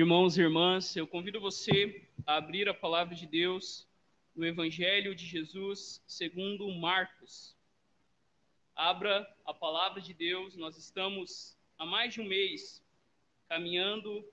Irmãos 0.00 0.38
e 0.38 0.42
irmãs, 0.42 0.94
eu 0.94 1.08
convido 1.08 1.40
você 1.40 2.08
a 2.24 2.36
abrir 2.36 2.68
a 2.68 2.72
palavra 2.72 3.16
de 3.16 3.26
Deus 3.26 3.84
no 4.32 4.46
Evangelho 4.46 5.12
de 5.12 5.26
Jesus 5.26 6.00
segundo 6.06 6.70
Marcos. 6.70 7.56
Abra 8.76 9.28
a 9.44 9.52
palavra 9.52 10.00
de 10.00 10.14
Deus, 10.14 10.56
nós 10.56 10.78
estamos 10.78 11.58
há 11.76 11.84
mais 11.84 12.14
de 12.14 12.20
um 12.20 12.24
mês 12.24 12.80
caminhando 13.48 14.24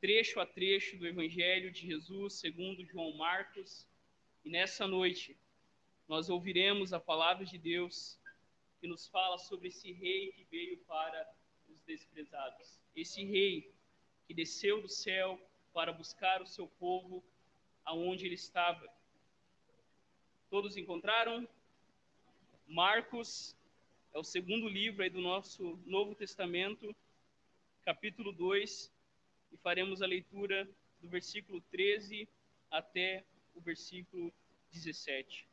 trecho 0.00 0.38
a 0.38 0.46
trecho 0.46 0.96
do 0.98 1.08
Evangelho 1.08 1.72
de 1.72 1.84
Jesus 1.84 2.34
segundo 2.34 2.86
João 2.86 3.16
Marcos, 3.16 3.88
e 4.44 4.50
nessa 4.50 4.86
noite 4.86 5.36
nós 6.06 6.30
ouviremos 6.30 6.92
a 6.92 7.00
palavra 7.00 7.44
de 7.44 7.58
Deus 7.58 8.20
que 8.80 8.86
nos 8.86 9.08
fala 9.08 9.36
sobre 9.36 9.66
esse 9.66 9.90
rei 9.90 10.30
que 10.30 10.44
veio 10.44 10.78
para 10.86 11.28
os 11.68 11.82
desprezados. 11.82 12.78
Esse 12.94 13.24
rei 13.24 13.76
que 14.28 14.34
desceu 14.34 14.82
do 14.82 14.88
céu 14.88 15.40
para 15.72 15.90
buscar 15.90 16.42
o 16.42 16.46
seu 16.46 16.68
povo 16.78 17.24
aonde 17.82 18.26
ele 18.26 18.34
estava. 18.34 18.86
Todos 20.50 20.76
encontraram? 20.76 21.48
Marcos 22.66 23.56
é 24.12 24.18
o 24.18 24.22
segundo 24.22 24.68
livro 24.68 25.02
aí 25.02 25.08
do 25.08 25.22
nosso 25.22 25.80
Novo 25.86 26.14
Testamento, 26.14 26.94
capítulo 27.86 28.30
2, 28.30 28.92
e 29.50 29.56
faremos 29.56 30.02
a 30.02 30.06
leitura 30.06 30.68
do 31.00 31.08
versículo 31.08 31.62
13 31.70 32.28
até 32.70 33.24
o 33.54 33.62
versículo 33.62 34.30
17. 34.70 35.48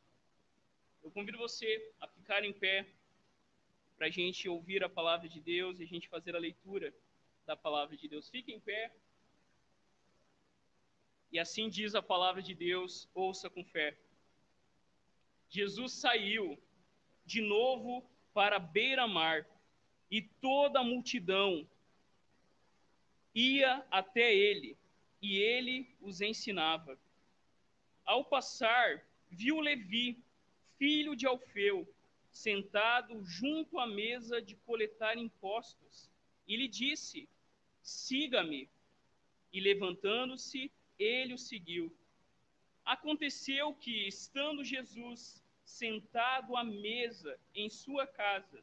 Eu 1.02 1.10
convido 1.10 1.38
você 1.38 1.92
a 1.98 2.06
ficar 2.06 2.44
em 2.44 2.52
pé 2.52 2.86
para 3.96 4.08
a 4.08 4.10
gente 4.10 4.46
ouvir 4.50 4.84
a 4.84 4.88
palavra 4.88 5.26
de 5.26 5.40
Deus 5.40 5.80
e 5.80 5.84
a 5.84 5.86
gente 5.86 6.10
fazer 6.10 6.36
a 6.36 6.38
leitura 6.38 6.92
da 7.46 7.56
palavra 7.56 7.96
de 7.96 8.08
Deus. 8.08 8.28
Fique 8.28 8.52
em 8.52 8.60
pé. 8.60 8.92
E 11.30 11.38
assim 11.38 11.68
diz 11.68 11.94
a 11.94 12.02
palavra 12.02 12.42
de 12.42 12.54
Deus, 12.54 13.08
ouça 13.14 13.48
com 13.48 13.64
fé. 13.64 13.96
Jesus 15.48 15.92
saiu 15.92 16.58
de 17.24 17.40
novo 17.40 18.08
para 18.34 18.58
beira-mar 18.58 19.46
e 20.10 20.22
toda 20.22 20.80
a 20.80 20.84
multidão 20.84 21.68
ia 23.34 23.84
até 23.90 24.34
ele 24.34 24.76
e 25.20 25.38
ele 25.38 25.94
os 26.00 26.20
ensinava. 26.20 26.98
Ao 28.04 28.24
passar, 28.24 29.04
viu 29.30 29.60
Levi, 29.60 30.22
filho 30.78 31.16
de 31.16 31.26
Alfeu, 31.26 31.86
sentado 32.30 33.24
junto 33.24 33.78
à 33.78 33.86
mesa 33.86 34.40
de 34.40 34.54
coletar 34.56 35.16
impostos, 35.16 36.08
e 36.46 36.56
lhe 36.56 36.68
disse: 36.68 37.28
siga-me. 37.86 38.68
E 39.52 39.60
levantando-se, 39.60 40.70
ele 40.98 41.32
o 41.32 41.38
seguiu. 41.38 41.96
Aconteceu 42.84 43.72
que, 43.74 44.06
estando 44.08 44.64
Jesus 44.64 45.42
sentado 45.64 46.56
à 46.56 46.64
mesa 46.64 47.38
em 47.54 47.70
sua 47.70 48.06
casa, 48.06 48.62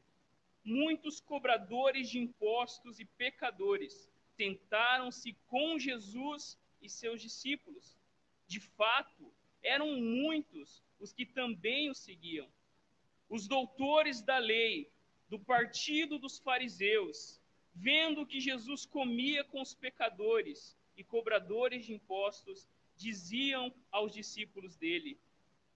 muitos 0.64 1.20
cobradores 1.20 2.10
de 2.10 2.20
impostos 2.20 3.00
e 3.00 3.06
pecadores 3.06 4.10
tentaram-se 4.36 5.34
com 5.48 5.80
Jesus 5.80 6.60
e 6.82 6.90
seus 6.90 7.22
discípulos. 7.22 7.98
De 8.46 8.60
fato, 8.60 9.34
eram 9.62 9.96
muitos 10.00 10.84
os 11.00 11.14
que 11.14 11.26
também 11.26 11.90
o 11.90 11.96
seguiam. 11.96 12.50
Os 13.30 13.48
doutores 13.48 14.22
da 14.22 14.38
lei, 14.38 14.92
do 15.30 15.40
partido 15.40 16.20
dos 16.20 16.40
fariseus, 16.40 17.42
vendo 17.74 18.26
que 18.26 18.40
Jesus 18.40 18.86
comia 18.86 19.44
com 19.44 19.62
os 19.62 19.74
pecadores 19.74 20.78
e 20.96 21.04
cobradores 21.04 21.86
de 21.86 21.94
impostos, 21.94 22.70
diziam 22.96 23.74
aos 23.92 24.14
discípulos 24.14 24.76
dele: 24.76 25.20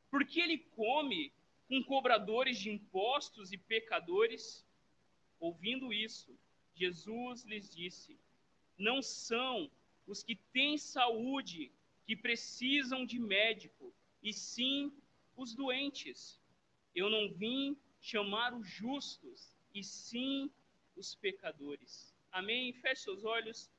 Por 0.09 0.25
que 0.25 0.39
ele 0.39 0.59
come 0.75 1.33
com 1.67 1.83
cobradores 1.83 2.57
de 2.59 2.69
impostos 2.69 3.51
e 3.51 3.57
pecadores? 3.57 4.65
Ouvindo 5.39 5.91
isso, 5.91 6.37
Jesus 6.75 7.43
lhes 7.43 7.73
disse: 7.73 8.17
Não 8.77 9.01
são 9.01 9.69
os 10.05 10.23
que 10.23 10.35
têm 10.35 10.77
saúde 10.77 11.71
que 12.05 12.15
precisam 12.15 13.05
de 13.05 13.19
médico, 13.19 13.93
e 14.23 14.31
sim 14.33 14.91
os 15.35 15.53
doentes. 15.53 16.39
Eu 16.95 17.09
não 17.09 17.31
vim 17.33 17.77
chamar 17.99 18.53
os 18.53 18.67
justos, 18.67 19.55
e 19.73 19.83
sim 19.83 20.49
os 20.97 21.15
pecadores. 21.15 22.13
Amém? 22.31 22.73
Feche 22.73 23.03
seus 23.03 23.23
olhos. 23.23 23.69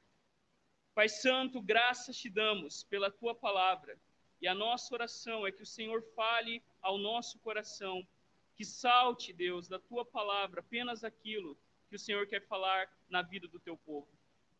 Pai 0.95 1.09
Santo, 1.09 1.61
graças 1.61 2.17
te 2.17 2.31
damos 2.31 2.85
pela 2.85 3.11
tua 3.11 3.35
palavra. 3.35 3.99
E 4.41 4.47
a 4.47 4.55
nossa 4.55 4.95
oração 4.95 5.47
é 5.47 5.53
que 5.53 5.63
o 5.63 5.67
Senhor 5.67 6.03
fale 6.15 6.63
ao 6.81 6.97
nosso 6.97 7.39
coração, 7.41 8.07
que 8.57 8.65
salte, 8.65 9.33
Deus, 9.33 9.69
da 9.69 9.79
tua 9.79 10.05
palavra 10.05 10.61
apenas 10.61 11.03
aquilo 11.05 11.59
que 11.89 11.97
o 11.97 11.99
Senhor 11.99 12.27
quer 12.27 12.47
falar 12.47 12.91
na 13.09 13.23
vida 13.23 13.49
do 13.49 13.59
teu 13.59 13.77
povo. 13.77 14.09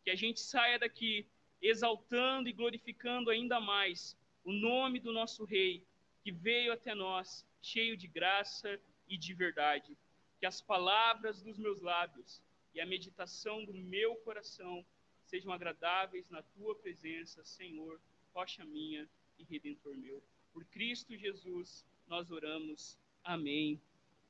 Que 0.05 0.11
a 0.11 0.17
gente 0.17 0.41
saia 0.41 0.79
daqui 0.79 1.27
exaltando 1.61 2.49
e 2.49 2.53
glorificando 2.53 3.31
ainda 3.31 3.61
mais 3.61 4.17
o 4.45 4.53
nome 4.53 4.99
do 5.01 5.13
nosso 5.13 5.45
Rei, 5.45 5.85
que 6.23 6.33
veio 6.33 6.73
até 6.73 6.95
nós 6.95 7.47
cheio 7.61 7.97
de 7.97 8.07
graça 8.07 8.81
e 9.09 9.17
de 9.17 9.35
verdade. 9.35 9.97
Que 10.41 10.47
as 10.47 10.61
palavras 10.61 11.43
dos 11.43 11.59
meus 11.59 11.81
lábios 11.81 12.41
e 12.75 12.81
a 12.81 12.87
meditação 12.87 13.65
do 13.65 13.73
meu 13.73 14.17
coração 14.17 14.85
sejam 15.25 15.53
agradáveis 15.53 16.29
na 16.31 16.43
tua 16.43 16.75
presença, 16.75 17.45
Senhor, 17.45 18.01
rocha 18.35 18.65
minha 18.65 19.09
e 19.39 19.45
redentor 19.45 19.97
meu. 19.97 20.23
Por 20.53 20.65
Cristo 20.67 21.17
Jesus, 21.17 21.85
nós 22.07 22.31
oramos. 22.31 22.99
Amém 23.23 23.81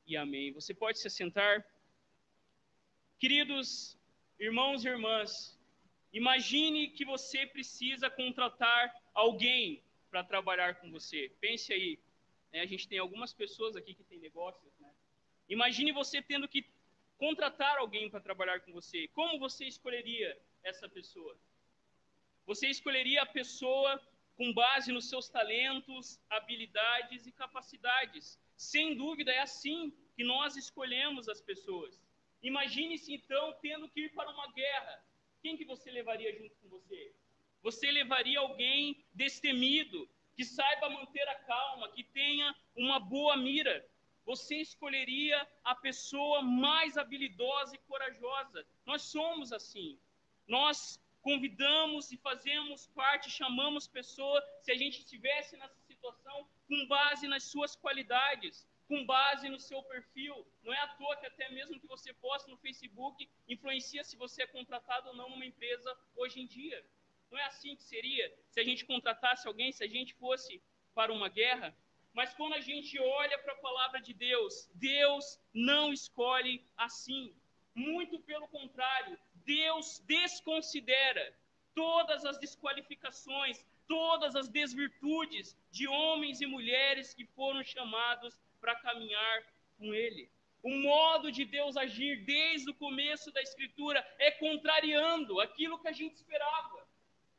e 0.06 0.16
amém. 0.16 0.52
Você 0.52 0.74
pode 0.74 0.98
se 0.98 1.06
assentar? 1.06 1.64
Queridos 3.18 3.96
irmãos 4.38 4.84
e 4.84 4.88
irmãs, 4.88 5.58
imagine 6.12 6.88
que 6.90 7.04
você 7.04 7.46
precisa 7.46 8.10
contratar 8.10 8.94
alguém 9.14 9.82
para 10.10 10.24
trabalhar 10.24 10.76
com 10.80 10.90
você. 10.90 11.30
Pense 11.40 11.72
aí. 11.72 11.98
Né? 12.52 12.60
A 12.60 12.66
gente 12.66 12.88
tem 12.88 12.98
algumas 12.98 13.32
pessoas 13.32 13.76
aqui 13.76 13.94
que 13.94 14.04
têm 14.04 14.18
negócios. 14.18 14.72
Né? 14.80 14.90
Imagine 15.48 15.92
você 15.92 16.22
tendo 16.22 16.48
que 16.48 16.64
contratar 17.18 17.76
alguém 17.78 18.08
para 18.08 18.20
trabalhar 18.20 18.60
com 18.60 18.72
você, 18.72 19.08
como 19.08 19.38
você 19.38 19.66
escolheria 19.66 20.40
essa 20.62 20.88
pessoa? 20.88 21.36
Você 22.46 22.68
escolheria 22.68 23.22
a 23.22 23.26
pessoa 23.26 24.00
com 24.36 24.52
base 24.52 24.92
nos 24.92 25.08
seus 25.08 25.28
talentos, 25.28 26.20
habilidades 26.30 27.26
e 27.26 27.32
capacidades. 27.32 28.38
Sem 28.56 28.94
dúvida, 28.94 29.32
é 29.32 29.40
assim 29.40 29.92
que 30.16 30.24
nós 30.24 30.56
escolhemos 30.56 31.28
as 31.28 31.40
pessoas. 31.40 32.00
Imagine-se 32.42 33.12
então 33.12 33.52
tendo 33.60 33.88
que 33.88 34.02
ir 34.02 34.14
para 34.14 34.30
uma 34.30 34.50
guerra. 34.52 35.04
Quem 35.42 35.56
que 35.56 35.64
você 35.64 35.90
levaria 35.90 36.32
junto 36.38 36.54
com 36.56 36.68
você? 36.68 37.12
Você 37.62 37.90
levaria 37.90 38.38
alguém 38.38 39.04
destemido, 39.12 40.08
que 40.36 40.44
saiba 40.44 40.88
manter 40.88 41.28
a 41.28 41.34
calma, 41.34 41.90
que 41.90 42.04
tenha 42.04 42.54
uma 42.76 43.00
boa 43.00 43.36
mira, 43.36 43.84
você 44.28 44.56
escolheria 44.56 45.38
a 45.64 45.74
pessoa 45.74 46.42
mais 46.42 46.98
habilidosa 46.98 47.74
e 47.74 47.84
corajosa. 47.90 48.66
Nós 48.84 49.00
somos 49.00 49.54
assim. 49.54 49.98
Nós 50.46 51.00
convidamos 51.22 52.12
e 52.12 52.18
fazemos 52.18 52.88
parte, 52.88 53.30
chamamos 53.30 53.88
pessoa, 53.88 54.38
se 54.60 54.70
a 54.70 54.76
gente 54.76 54.98
estivesse 54.98 55.56
nessa 55.56 55.80
situação, 55.86 56.46
com 56.68 56.86
base 56.86 57.26
nas 57.26 57.44
suas 57.44 57.74
qualidades, 57.74 58.68
com 58.86 59.06
base 59.06 59.48
no 59.48 59.58
seu 59.58 59.82
perfil. 59.84 60.46
Não 60.62 60.74
é 60.74 60.80
à 60.80 60.88
toa 60.88 61.16
que 61.16 61.24
até 61.24 61.48
mesmo 61.48 61.80
que 61.80 61.86
você 61.86 62.12
posta 62.12 62.50
no 62.50 62.58
Facebook 62.58 63.26
influencia 63.48 64.04
se 64.04 64.14
você 64.14 64.42
é 64.42 64.46
contratado 64.46 65.08
ou 65.08 65.16
não 65.16 65.30
numa 65.30 65.46
empresa 65.46 65.90
hoje 66.14 66.38
em 66.42 66.46
dia. 66.46 66.84
Não 67.30 67.38
é 67.38 67.44
assim 67.44 67.74
que 67.74 67.82
seria 67.82 68.30
se 68.50 68.60
a 68.60 68.64
gente 68.64 68.84
contratasse 68.84 69.48
alguém, 69.48 69.72
se 69.72 69.82
a 69.82 69.88
gente 69.88 70.12
fosse 70.16 70.60
para 70.94 71.14
uma 71.14 71.30
guerra? 71.30 71.74
Mas 72.18 72.34
quando 72.34 72.54
a 72.54 72.60
gente 72.60 72.98
olha 72.98 73.38
para 73.38 73.52
a 73.52 73.64
palavra 73.66 74.00
de 74.00 74.12
Deus, 74.12 74.68
Deus 74.74 75.24
não 75.54 75.92
escolhe 75.92 76.54
assim. 76.76 77.32
Muito 77.72 78.18
pelo 78.30 78.48
contrário, 78.48 79.16
Deus 79.46 80.00
desconsidera 80.00 81.24
todas 81.76 82.24
as 82.24 82.36
desqualificações, 82.36 83.64
todas 83.86 84.34
as 84.34 84.48
desvirtudes 84.48 85.56
de 85.70 85.86
homens 85.86 86.40
e 86.40 86.46
mulheres 86.46 87.14
que 87.14 87.24
foram 87.36 87.62
chamados 87.62 88.36
para 88.60 88.74
caminhar 88.74 89.36
com 89.78 89.94
Ele. 89.94 90.28
O 90.60 90.70
modo 90.70 91.30
de 91.30 91.44
Deus 91.44 91.76
agir 91.76 92.24
desde 92.24 92.68
o 92.68 92.74
começo 92.74 93.30
da 93.30 93.40
Escritura 93.40 94.04
é 94.18 94.32
contrariando 94.32 95.40
aquilo 95.40 95.78
que 95.78 95.86
a 95.86 95.92
gente 95.92 96.16
esperava, 96.16 96.84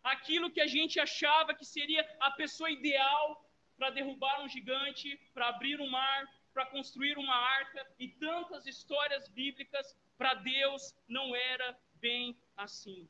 aquilo 0.02 0.50
que 0.50 0.62
a 0.62 0.68
gente 0.68 1.02
achava 1.02 1.54
que 1.54 1.66
seria 1.66 2.02
a 2.22 2.32
pessoa 2.32 2.72
ideal 2.72 3.46
para 3.80 3.90
derrubar 3.92 4.42
um 4.44 4.50
gigante, 4.50 5.18
para 5.34 5.48
abrir 5.48 5.80
um 5.80 5.90
mar, 5.90 6.28
para 6.54 6.66
construir 6.66 7.18
uma 7.18 7.36
arca 7.36 7.82
e 7.98 8.10
tantas 8.10 8.66
histórias 8.68 9.30
bíblicas, 9.30 9.98
para 10.18 10.34
Deus 10.34 10.94
não 11.08 11.34
era 11.34 11.80
bem 11.94 12.38
assim. 12.58 13.10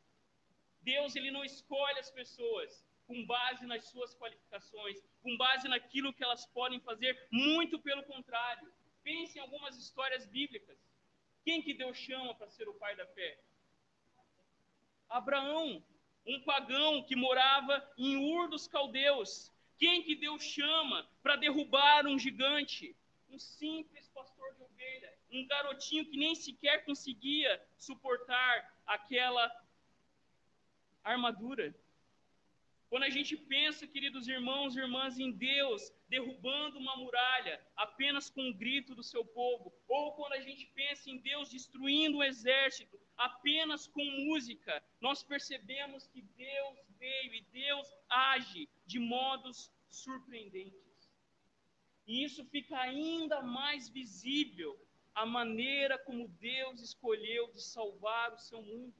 Deus 0.82 1.16
ele 1.16 1.32
não 1.32 1.44
escolhe 1.44 2.00
as 2.00 2.12
pessoas 2.12 2.86
com 3.08 3.26
base 3.26 3.66
nas 3.66 3.86
suas 3.86 4.14
qualificações, 4.16 5.02
com 5.24 5.36
base 5.36 5.68
naquilo 5.68 6.14
que 6.14 6.24
elas 6.24 6.46
podem 6.46 6.80
fazer, 6.82 7.28
muito 7.32 7.80
pelo 7.80 8.04
contrário. 8.04 8.72
Pense 9.02 9.40
em 9.40 9.42
algumas 9.42 9.76
histórias 9.76 10.28
bíblicas. 10.28 10.78
Quem 11.44 11.64
que 11.64 11.74
Deus 11.74 11.98
chama 11.98 12.36
para 12.36 12.52
ser 12.52 12.70
o 12.70 12.76
pai 12.76 12.96
da 12.96 13.08
fé? 13.08 13.40
Abraão, 15.10 15.84
um 16.28 16.40
pagão 16.44 17.04
que 17.04 17.16
morava 17.16 17.76
em 17.98 18.16
Ur 18.18 18.48
dos 18.48 18.68
Caldeus. 18.68 19.52
Quem 19.80 20.04
que 20.04 20.14
Deus 20.14 20.44
chama 20.44 21.10
para 21.24 21.38
derrubar 21.38 22.06
um 22.06 22.20
gigante? 22.20 22.94
Um 23.30 23.40
simples 23.40 24.10
pastor 24.10 24.54
de 24.56 24.64
ovelha, 24.64 25.14
um 25.32 25.48
garotinho 25.48 26.06
que 26.06 26.18
nem 26.18 26.36
sequer 26.36 26.84
conseguia 26.84 27.52
suportar 27.78 28.54
aquela 28.86 29.50
armadura. 31.02 31.74
Quando 32.90 33.04
a 33.04 33.10
gente 33.10 33.38
pensa, 33.38 33.88
queridos 33.88 34.28
irmãos 34.28 34.76
e 34.76 34.80
irmãs, 34.80 35.18
em 35.18 35.32
Deus 35.32 35.94
derrubando 36.10 36.80
uma 36.80 36.98
muralha 36.98 37.62
apenas 37.78 38.30
com 38.30 38.42
um 38.42 38.54
grito 38.54 38.96
do 38.96 39.04
seu 39.04 39.24
povo, 39.24 39.72
ou 39.88 40.14
quando 40.14 40.34
a 40.34 40.42
gente 40.42 40.66
pensa 40.76 41.10
em 41.10 41.20
Deus 41.20 41.52
destruindo 41.52 42.18
um 42.18 42.24
exército 42.24 43.00
apenas 43.16 43.88
com 43.88 44.04
música, 44.04 44.84
nós 45.00 45.24
percebemos 45.24 46.08
que 46.08 46.22
Deus 46.22 46.78
veio 46.98 47.36
e 47.36 47.42
Deus 47.52 47.88
age 48.10 48.68
de 48.92 48.98
modos 48.98 49.72
surpreendentes. 49.88 51.00
E 52.08 52.24
isso 52.24 52.44
fica 52.46 52.76
ainda 52.76 53.40
mais 53.42 53.88
visível 53.88 54.72
a 55.14 55.26
maneira 55.26 55.96
como 56.08 56.28
Deus 56.52 56.82
escolheu 56.82 57.52
de 57.54 57.62
salvar 57.62 58.34
o 58.34 58.40
seu 58.40 58.62
mundo. 58.64 59.00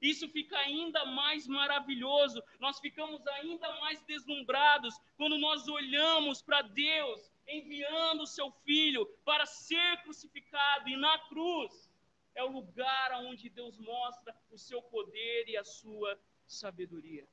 Isso 0.00 0.26
fica 0.28 0.56
ainda 0.58 1.04
mais 1.04 1.46
maravilhoso, 1.46 2.42
nós 2.58 2.80
ficamos 2.80 3.26
ainda 3.38 3.68
mais 3.80 4.02
deslumbrados 4.04 4.94
quando 5.18 5.36
nós 5.38 5.68
olhamos 5.68 6.40
para 6.40 6.62
Deus 6.62 7.20
enviando 7.46 8.22
o 8.22 8.32
seu 8.36 8.50
filho 8.64 9.06
para 9.24 9.44
ser 9.44 10.02
crucificado 10.02 10.88
e 10.88 10.96
na 10.96 11.18
cruz 11.30 11.90
é 12.34 12.42
o 12.42 12.52
lugar 12.58 13.12
onde 13.24 13.50
Deus 13.50 13.78
mostra 13.78 14.34
o 14.50 14.58
seu 14.58 14.80
poder 14.82 15.48
e 15.48 15.56
a 15.56 15.64
sua 15.64 16.18
sabedoria. 16.46 17.26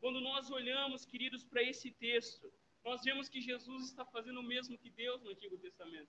Quando 0.00 0.20
nós 0.20 0.50
olhamos, 0.50 1.04
queridos, 1.04 1.42
para 1.44 1.62
esse 1.62 1.90
texto, 1.90 2.52
nós 2.84 3.02
vemos 3.02 3.28
que 3.28 3.40
Jesus 3.40 3.84
está 3.86 4.04
fazendo 4.04 4.40
o 4.40 4.48
mesmo 4.54 4.78
que 4.78 4.90
Deus 4.90 5.22
no 5.22 5.30
Antigo 5.30 5.58
Testamento. 5.58 6.08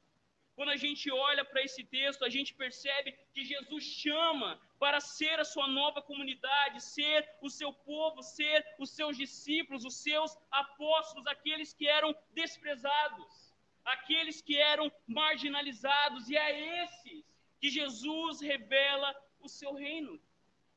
Quando 0.56 0.70
a 0.70 0.76
gente 0.76 1.10
olha 1.10 1.44
para 1.46 1.64
esse 1.64 1.84
texto, 1.86 2.24
a 2.26 2.30
gente 2.30 2.54
percebe 2.54 3.14
que 3.34 3.46
Jesus 3.46 3.84
chama 3.84 4.60
para 4.78 5.00
ser 5.00 5.40
a 5.40 5.46
sua 5.46 5.68
nova 5.68 6.02
comunidade, 6.02 6.84
ser 6.84 7.20
o 7.42 7.50
seu 7.50 7.72
povo, 7.74 8.22
ser 8.22 8.66
os 8.78 8.90
seus 8.90 9.16
discípulos, 9.18 9.86
os 9.86 9.96
seus 10.04 10.38
apóstolos, 10.52 11.26
aqueles 11.28 11.74
que 11.74 11.88
eram 11.88 12.14
desprezados, 12.34 13.56
aqueles 13.86 14.42
que 14.42 14.58
eram 14.58 14.92
marginalizados, 15.08 16.30
e 16.30 16.36
é 16.36 16.84
esses 16.84 17.24
que 17.60 17.70
Jesus 17.70 18.42
revela 18.42 19.16
o 19.40 19.48
seu 19.48 19.74
reino. 19.74 20.20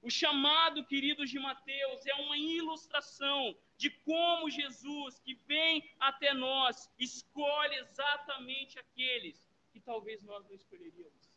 O 0.03 0.11
chamado, 0.11 0.85
queridos 0.85 1.31
de 1.31 1.39
Mateus, 1.39 2.05
é 2.07 2.15
uma 2.15 2.37
ilustração 2.37 3.57
de 3.77 3.89
como 3.89 4.51
Jesus, 4.51 5.21
que 5.21 5.35
vem 5.47 5.89
até 6.01 6.35
nós, 6.35 6.91
escolhe 6.99 7.77
exatamente 7.77 8.81
aqueles 8.81 9.47
que 9.73 9.81
talvez 9.81 10.21
nós 10.25 10.45
não 10.45 10.55
escolheríamos. 10.55 11.31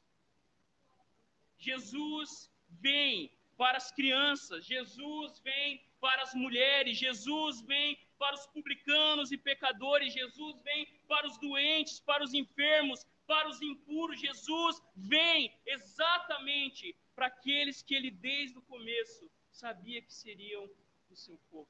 Jesus 1.60 2.52
vem 2.70 3.32
para 3.56 3.78
as 3.78 3.92
crianças, 3.92 4.66
Jesus 4.66 5.40
vem 5.40 5.82
para 6.02 6.24
as 6.24 6.34
mulheres, 6.34 6.98
Jesus 6.98 7.62
vem 7.62 7.98
para 8.18 8.36
os 8.36 8.48
publicanos 8.48 9.32
e 9.32 9.38
pecadores, 9.38 10.14
Jesus 10.14 10.60
vem 10.64 10.86
para 11.08 11.28
os 11.28 11.38
doentes, 11.38 12.00
para 12.00 12.24
os 12.24 12.34
enfermos, 12.34 13.06
para 13.28 13.48
os 13.48 13.62
impuros. 13.62 14.20
Jesus 14.20 14.82
vem 14.96 15.54
exatamente 15.66 16.96
para 17.16 17.28
aqueles 17.28 17.82
que 17.82 17.96
ele 17.96 18.12
desde 18.12 18.58
o 18.58 18.62
começo 18.64 19.32
sabia 19.50 20.02
que 20.02 20.14
seriam 20.14 20.70
o 21.10 21.16
seu 21.16 21.38
povo. 21.50 21.70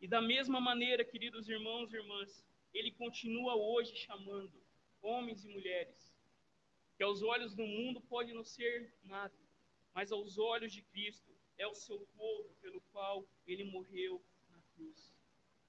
E 0.00 0.06
da 0.06 0.20
mesma 0.20 0.60
maneira, 0.60 1.04
queridos 1.04 1.48
irmãos 1.48 1.92
e 1.92 1.96
irmãs, 1.96 2.44
ele 2.72 2.92
continua 2.92 3.54
hoje 3.56 3.96
chamando 3.96 4.52
homens 5.02 5.44
e 5.44 5.48
mulheres, 5.48 6.14
que 6.96 7.02
aos 7.02 7.22
olhos 7.22 7.54
do 7.54 7.66
mundo 7.66 8.00
pode 8.02 8.32
não 8.32 8.44
ser 8.44 8.94
nada, 9.02 9.34
mas 9.92 10.12
aos 10.12 10.38
olhos 10.38 10.72
de 10.72 10.82
Cristo 10.82 11.32
é 11.58 11.66
o 11.66 11.74
seu 11.74 12.00
povo 12.16 12.54
pelo 12.60 12.80
qual 12.92 13.26
ele 13.46 13.64
morreu 13.64 14.22
na 14.50 14.60
cruz. 14.74 15.14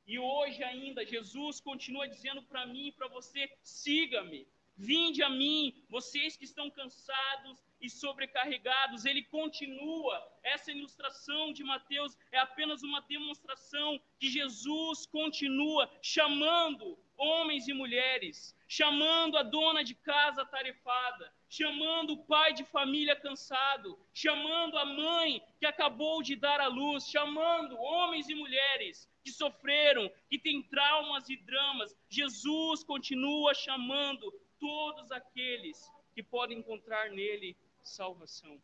E 0.08 0.20
hoje 0.20 0.64
ainda 0.64 1.06
Jesus 1.06 1.60
continua 1.60 2.08
dizendo 2.08 2.44
para 2.44 2.66
mim 2.66 2.88
e 2.88 2.92
para 2.92 3.08
você: 3.08 3.50
siga-me, 3.62 4.48
vinde 4.78 5.24
a 5.24 5.30
mim, 5.30 5.74
vocês 5.90 6.36
que 6.36 6.46
estão 6.46 6.70
cansados 6.70 7.64
e 7.82 7.90
sobrecarregados. 7.90 9.06
Ele 9.06 9.24
continua. 9.24 10.22
Essa 10.44 10.72
ilustração 10.72 11.54
de 11.54 11.64
Mateus 11.64 12.18
é 12.32 12.40
apenas 12.40 12.84
uma 12.84 13.02
demonstração 13.02 14.00
que 14.20 14.30
Jesus 14.30 15.06
continua 15.06 15.90
chamando 16.02 16.98
homens 17.18 17.68
e 17.68 17.74
mulheres, 17.74 18.56
chamando 18.68 19.38
a 19.38 19.44
dona 19.44 19.84
de 19.84 19.96
casa 19.96 20.46
tarefada, 20.46 21.34
chamando 21.50 22.14
o 22.14 22.24
pai 22.26 22.54
de 22.54 22.64
família 22.66 23.16
cansado, 23.16 23.98
chamando 24.14 24.78
a 24.78 24.86
mãe 24.86 25.42
que 25.58 25.66
acabou 25.66 26.22
de 26.22 26.36
dar 26.36 26.60
à 26.60 26.68
luz, 26.68 27.08
chamando 27.08 27.78
homens 27.78 28.28
e 28.30 28.36
mulheres 28.36 29.10
que 29.24 29.32
sofreram, 29.32 30.12
que 30.30 30.38
têm 30.38 30.62
traumas 30.62 31.30
e 31.30 31.38
dramas. 31.38 31.96
Jesus 32.10 32.84
continua 32.84 33.54
chamando 33.54 34.32
todos 34.66 35.12
aqueles 35.12 35.78
que 36.16 36.24
podem 36.24 36.58
encontrar 36.58 37.12
nele 37.12 37.56
salvação. 37.84 38.60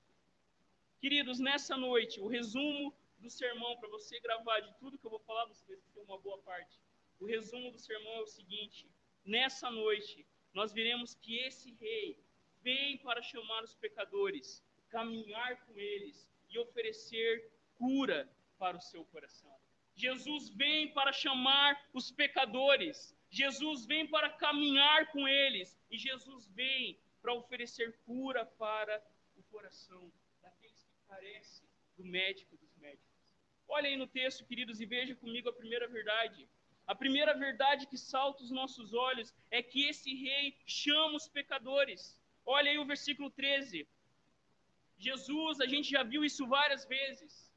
Queridos, 1.00 1.38
nessa 1.40 1.78
noite, 1.78 2.20
o 2.20 2.28
resumo 2.28 2.92
do 3.20 3.30
sermão, 3.30 3.78
para 3.78 3.88
você 3.88 4.20
gravar 4.20 4.62
de 4.62 4.74
tudo 4.80 4.98
que 4.98 5.06
eu 5.06 5.12
vou 5.12 5.20
falar, 5.20 5.46
você 5.46 5.64
vai 5.68 5.78
ter 5.94 6.00
uma 6.00 6.18
boa 6.18 6.40
parte. 6.40 6.80
O 7.20 7.26
resumo 7.28 7.70
do 7.72 7.78
sermão 7.78 8.14
é 8.14 8.22
o 8.22 8.26
seguinte: 8.26 8.90
nessa 9.24 9.70
noite, 9.70 10.26
nós 10.56 10.74
veremos 10.74 11.14
que 11.14 11.38
esse 11.38 11.72
rei 11.76 12.18
vem 12.64 12.98
para 12.98 13.22
chamar 13.22 13.64
os 13.64 13.76
pecadores, 13.76 14.64
caminhar 14.90 15.64
com 15.66 15.78
eles 15.78 16.28
e 16.50 16.58
oferecer 16.58 17.52
cura 17.76 18.28
para 18.58 18.76
o 18.76 18.82
seu 18.82 19.06
coração. 19.06 19.56
Jesus 19.96 20.50
vem 20.50 20.92
para 20.94 21.14
chamar 21.14 21.80
os 21.94 22.12
pecadores, 22.12 23.16
Jesus 23.32 23.86
vem 23.86 24.06
para 24.06 24.30
caminhar 24.30 25.10
com 25.12 25.28
eles 25.28 25.80
e 25.90 25.98
Jesus 25.98 26.48
vem 26.48 27.00
para 27.22 27.34
oferecer 27.34 27.98
cura 28.06 28.46
para 28.46 29.02
o 29.38 29.44
coração 29.44 30.12
daqueles 30.42 30.84
que 30.84 31.08
carecem 31.08 31.66
do 31.98 32.04
médico 32.04 32.58
dos 32.58 32.76
médicos. 32.76 33.34
Olha 33.68 33.88
aí 33.88 33.96
no 33.96 34.06
texto, 34.06 34.46
queridos, 34.46 34.82
e 34.82 34.86
veja 34.86 35.16
comigo 35.16 35.48
a 35.48 35.54
primeira 35.54 35.88
verdade. 35.88 36.46
A 36.86 36.94
primeira 36.94 37.34
verdade 37.34 37.88
que 37.88 37.98
salta 37.98 38.44
os 38.44 38.52
nossos 38.52 38.94
olhos 38.94 39.34
é 39.50 39.64
que 39.64 39.86
esse 39.86 40.14
rei 40.14 40.58
chama 40.66 41.16
os 41.16 41.30
pecadores. 41.30 42.20
Olha 42.46 42.70
aí 42.70 42.78
o 42.78 42.86
versículo 42.86 43.30
13. 43.30 43.88
Jesus, 44.98 45.62
a 45.62 45.66
gente 45.66 45.90
já 45.90 46.04
viu 46.04 46.26
isso 46.26 46.46
várias 46.48 46.84
vezes. 46.86 47.50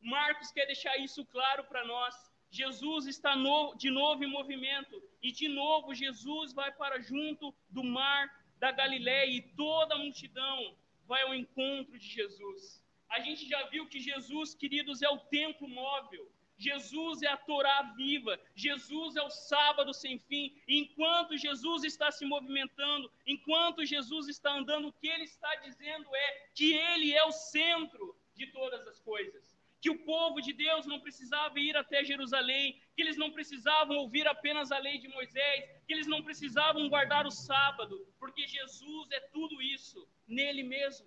Marcos 0.00 0.50
quer 0.50 0.64
deixar 0.64 0.96
isso 0.96 1.22
claro 1.26 1.64
para 1.64 1.84
nós. 1.84 2.27
Jesus 2.50 3.06
está 3.06 3.36
no, 3.36 3.74
de 3.74 3.90
novo 3.90 4.24
em 4.24 4.30
movimento 4.30 5.02
e 5.22 5.30
de 5.30 5.48
novo 5.48 5.94
Jesus 5.94 6.52
vai 6.52 6.72
para 6.72 7.00
junto 7.00 7.54
do 7.68 7.84
mar 7.84 8.28
da 8.58 8.72
Galiléia 8.72 9.30
e 9.30 9.42
toda 9.42 9.94
a 9.94 9.98
multidão 9.98 10.76
vai 11.06 11.22
ao 11.22 11.34
encontro 11.34 11.98
de 11.98 12.06
Jesus. 12.06 12.84
A 13.08 13.20
gente 13.20 13.48
já 13.48 13.62
viu 13.68 13.86
que 13.86 14.00
Jesus, 14.00 14.54
queridos, 14.54 15.02
é 15.02 15.08
o 15.08 15.18
templo 15.18 15.68
móvel. 15.68 16.30
Jesus 16.58 17.22
é 17.22 17.28
a 17.28 17.36
Torá 17.36 17.94
viva, 17.96 18.38
Jesus 18.54 19.14
é 19.14 19.22
o 19.22 19.30
sábado 19.30 19.94
sem 19.94 20.18
fim. 20.18 20.60
Enquanto 20.66 21.38
Jesus 21.38 21.84
está 21.84 22.10
se 22.10 22.26
movimentando, 22.26 23.10
enquanto 23.24 23.86
Jesus 23.86 24.26
está 24.26 24.52
andando, 24.52 24.88
o 24.88 24.92
que 24.92 25.06
ele 25.06 25.22
está 25.22 25.54
dizendo 25.56 26.14
é 26.14 26.48
que 26.54 26.72
ele 26.72 27.14
é 27.14 27.24
o 27.24 27.30
centro 27.30 28.16
de 28.34 28.48
todas 28.48 28.86
as 28.88 28.98
coisas. 28.98 29.56
Que 29.80 29.90
o 29.90 29.98
povo 30.04 30.40
de 30.40 30.52
Deus 30.52 30.86
não 30.86 31.00
precisava 31.00 31.58
ir 31.60 31.76
até 31.76 32.04
Jerusalém, 32.04 32.80
que 32.94 33.02
eles 33.02 33.16
não 33.16 33.30
precisavam 33.30 33.96
ouvir 33.98 34.26
apenas 34.26 34.72
a 34.72 34.78
lei 34.78 34.98
de 34.98 35.08
Moisés, 35.08 35.64
que 35.86 35.92
eles 35.92 36.06
não 36.06 36.22
precisavam 36.22 36.88
guardar 36.88 37.26
o 37.26 37.30
sábado, 37.30 38.06
porque 38.18 38.46
Jesus 38.46 39.10
é 39.12 39.20
tudo 39.20 39.62
isso 39.62 40.08
nele 40.26 40.62
mesmo. 40.62 41.06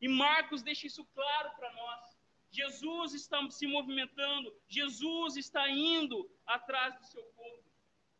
E 0.00 0.08
Marcos 0.08 0.62
deixa 0.62 0.86
isso 0.86 1.04
claro 1.14 1.50
para 1.56 1.72
nós. 1.72 2.22
Jesus 2.50 3.14
está 3.14 3.38
se 3.50 3.66
movimentando, 3.66 4.54
Jesus 4.68 5.36
está 5.36 5.68
indo 5.70 6.30
atrás 6.46 6.94
do 6.98 7.06
seu 7.06 7.22
povo. 7.24 7.64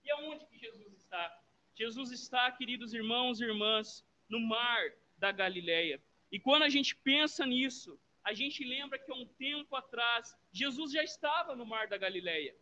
E 0.05 0.11
aonde 0.11 0.47
que 0.47 0.59
Jesus 0.59 0.95
está? 0.95 1.41
Jesus 1.75 2.11
está, 2.11 2.51
queridos 2.51 2.93
irmãos 2.95 3.41
e 3.41 3.45
irmãs, 3.45 4.05
no 4.29 4.41
mar 4.41 4.83
da 5.17 5.31
Galileia. 5.31 6.03
E 6.31 6.41
quando 6.41 6.63
a 6.63 6.69
gente 6.69 6.97
pensa 6.97 7.45
nisso, 7.45 8.01
a 8.25 8.33
gente 8.33 8.65
lembra 8.65 8.99
que 8.99 9.11
há 9.11 9.15
um 9.15 9.27
tempo 9.27 9.75
atrás, 9.75 10.37
Jesus 10.53 10.93
já 10.93 11.03
estava 11.03 11.57
no 11.57 11.67
Mar 11.67 11.89
da 11.89 11.97
Galileia. 11.97 12.57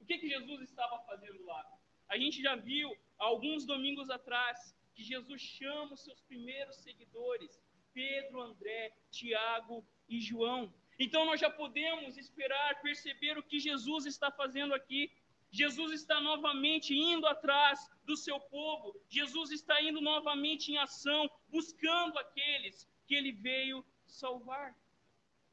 O 0.00 0.04
que, 0.04 0.18
que 0.18 0.28
Jesus 0.28 0.60
estava 0.62 0.98
fazendo 1.04 1.44
lá? 1.44 1.64
A 2.08 2.16
gente 2.18 2.40
já 2.42 2.54
viu, 2.54 2.94
alguns 3.18 3.64
domingos 3.64 4.10
atrás, 4.10 4.76
que 4.94 5.02
Jesus 5.02 5.40
chama 5.40 5.94
os 5.94 6.04
seus 6.04 6.20
primeiros 6.22 6.76
seguidores, 6.76 7.60
Pedro, 7.92 8.40
André, 8.40 8.94
Tiago 9.10 9.84
e 10.08 10.20
João. 10.20 10.72
Então 10.98 11.24
nós 11.24 11.40
já 11.40 11.50
podemos 11.50 12.16
esperar, 12.16 12.80
perceber 12.82 13.38
o 13.38 13.42
que 13.42 13.58
Jesus 13.58 14.06
está 14.06 14.30
fazendo 14.30 14.74
aqui. 14.74 15.10
Jesus 15.50 15.92
está 15.92 16.20
novamente 16.20 16.94
indo 16.94 17.26
atrás 17.26 17.90
do 18.04 18.16
seu 18.16 18.38
povo. 18.40 18.94
Jesus 19.08 19.50
está 19.50 19.82
indo 19.82 20.00
novamente 20.00 20.72
em 20.72 20.78
ação, 20.78 21.30
buscando 21.48 22.18
aqueles 22.18 22.88
que 23.06 23.14
ele 23.14 23.32
veio 23.32 23.84
salvar. 24.06 24.74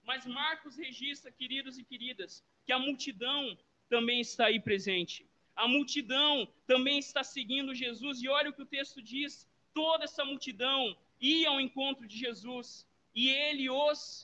Mas 0.10 0.26
Marcos 0.26 0.76
registra, 0.76 1.32
queridos 1.32 1.78
e 1.78 1.84
queridas, 1.84 2.44
que 2.66 2.72
a 2.72 2.80
multidão 2.80 3.56
também 3.88 4.20
está 4.20 4.48
aí 4.48 4.60
presente. 4.60 5.24
A 5.56 5.68
multidão 5.68 6.48
também 6.66 6.98
está 6.98 7.24
seguindo 7.24 7.76
Jesus, 7.76 8.20
e 8.24 8.28
olha 8.28 8.50
o 8.50 8.54
que 8.54 8.64
o 8.64 8.72
texto 8.78 9.04
diz: 9.04 9.48
toda 9.72 10.06
essa 10.06 10.26
multidão 10.26 10.98
ia 11.22 11.50
ao 11.50 11.62
encontro 11.62 12.08
de 12.08 12.18
Jesus, 12.18 12.88
e 13.14 13.30
ele 13.30 13.70
os. 13.70 14.24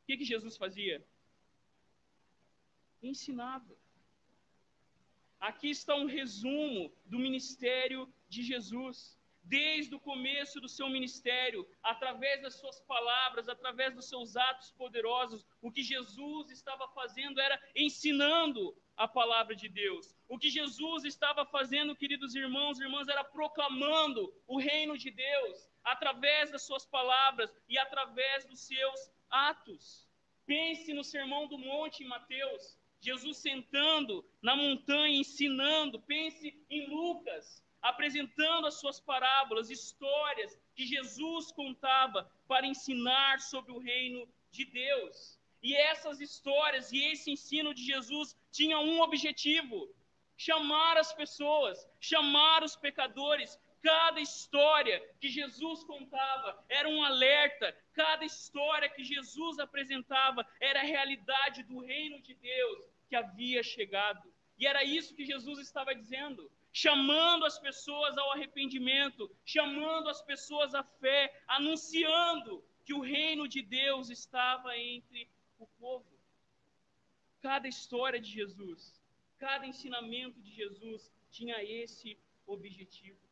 O 0.00 0.06
que, 0.06 0.16
que 0.16 0.24
Jesus 0.24 0.56
fazia? 0.56 0.96
Ensinava. 3.00 3.76
Aqui 5.38 5.70
está 5.70 5.94
um 5.94 6.06
resumo 6.06 6.92
do 7.04 7.20
ministério 7.20 8.12
de 8.28 8.42
Jesus 8.42 9.15
desde 9.46 9.94
o 9.94 10.00
começo 10.00 10.60
do 10.60 10.68
seu 10.68 10.88
ministério, 10.88 11.66
através 11.82 12.42
das 12.42 12.54
suas 12.54 12.80
palavras, 12.80 13.48
através 13.48 13.94
dos 13.94 14.08
seus 14.08 14.36
atos 14.36 14.72
poderosos, 14.72 15.46
o 15.62 15.70
que 15.70 15.82
Jesus 15.82 16.50
estava 16.50 16.88
fazendo 16.88 17.40
era 17.40 17.60
ensinando 17.74 18.76
a 18.96 19.06
palavra 19.06 19.54
de 19.54 19.68
Deus. 19.68 20.14
O 20.28 20.38
que 20.38 20.50
Jesus 20.50 21.04
estava 21.04 21.44
fazendo, 21.46 21.94
queridos 21.94 22.34
irmãos 22.34 22.78
e 22.78 22.82
irmãs, 22.82 23.08
era 23.08 23.22
proclamando 23.22 24.32
o 24.46 24.58
reino 24.58 24.96
de 24.98 25.10
Deus 25.10 25.70
através 25.84 26.50
das 26.50 26.62
suas 26.62 26.84
palavras 26.84 27.54
e 27.68 27.78
através 27.78 28.44
dos 28.46 28.60
seus 28.60 29.12
atos. 29.30 30.08
Pense 30.44 30.92
no 30.92 31.04
Sermão 31.04 31.46
do 31.46 31.58
Monte 31.58 32.02
em 32.02 32.08
Mateus, 32.08 32.76
Jesus 33.00 33.38
sentando 33.38 34.24
na 34.40 34.56
montanha 34.56 35.18
ensinando. 35.18 36.00
Pense 36.00 36.56
em 36.70 36.88
Lucas, 36.88 37.64
apresentando 37.82 38.66
as 38.66 38.80
suas 38.80 39.00
parábolas, 39.00 39.70
histórias 39.70 40.58
que 40.74 40.86
Jesus 40.86 41.52
contava 41.52 42.30
para 42.48 42.66
ensinar 42.66 43.40
sobre 43.40 43.72
o 43.72 43.78
reino 43.78 44.28
de 44.50 44.64
Deus. 44.64 45.38
E 45.62 45.74
essas 45.74 46.20
histórias 46.20 46.92
e 46.92 47.02
esse 47.12 47.30
ensino 47.30 47.74
de 47.74 47.82
Jesus 47.84 48.36
tinham 48.50 48.84
um 48.84 49.00
objetivo: 49.00 49.88
chamar 50.36 50.96
as 50.96 51.12
pessoas, 51.12 51.86
chamar 52.00 52.62
os 52.62 52.76
pecadores. 52.76 53.58
Cada 53.82 54.20
história 54.20 55.00
que 55.20 55.28
Jesus 55.28 55.84
contava 55.84 56.64
era 56.68 56.88
um 56.88 57.04
alerta, 57.04 57.76
cada 57.92 58.24
história 58.24 58.88
que 58.88 59.04
Jesus 59.04 59.60
apresentava 59.60 60.44
era 60.60 60.80
a 60.80 60.84
realidade 60.84 61.62
do 61.62 61.78
reino 61.78 62.20
de 62.20 62.34
Deus 62.34 62.78
que 63.08 63.14
havia 63.14 63.62
chegado. 63.62 64.32
E 64.58 64.66
era 64.66 64.82
isso 64.82 65.14
que 65.14 65.24
Jesus 65.24 65.60
estava 65.60 65.94
dizendo 65.94 66.50
chamando 66.82 67.46
as 67.46 67.58
pessoas 67.58 68.18
ao 68.18 68.32
arrependimento, 68.32 69.34
chamando 69.46 70.10
as 70.10 70.20
pessoas 70.20 70.74
à 70.74 70.82
fé, 70.84 71.20
anunciando 71.48 72.62
que 72.84 72.92
o 72.92 73.00
reino 73.00 73.48
de 73.48 73.62
Deus 73.62 74.10
estava 74.10 74.76
entre 74.76 75.26
o 75.58 75.66
povo. 75.80 76.12
Cada 77.40 77.66
história 77.66 78.20
de 78.20 78.30
Jesus, 78.30 79.00
cada 79.38 79.66
ensinamento 79.66 80.38
de 80.42 80.52
Jesus 80.52 81.10
tinha 81.30 81.64
esse 81.64 82.18
objetivo. 82.46 83.24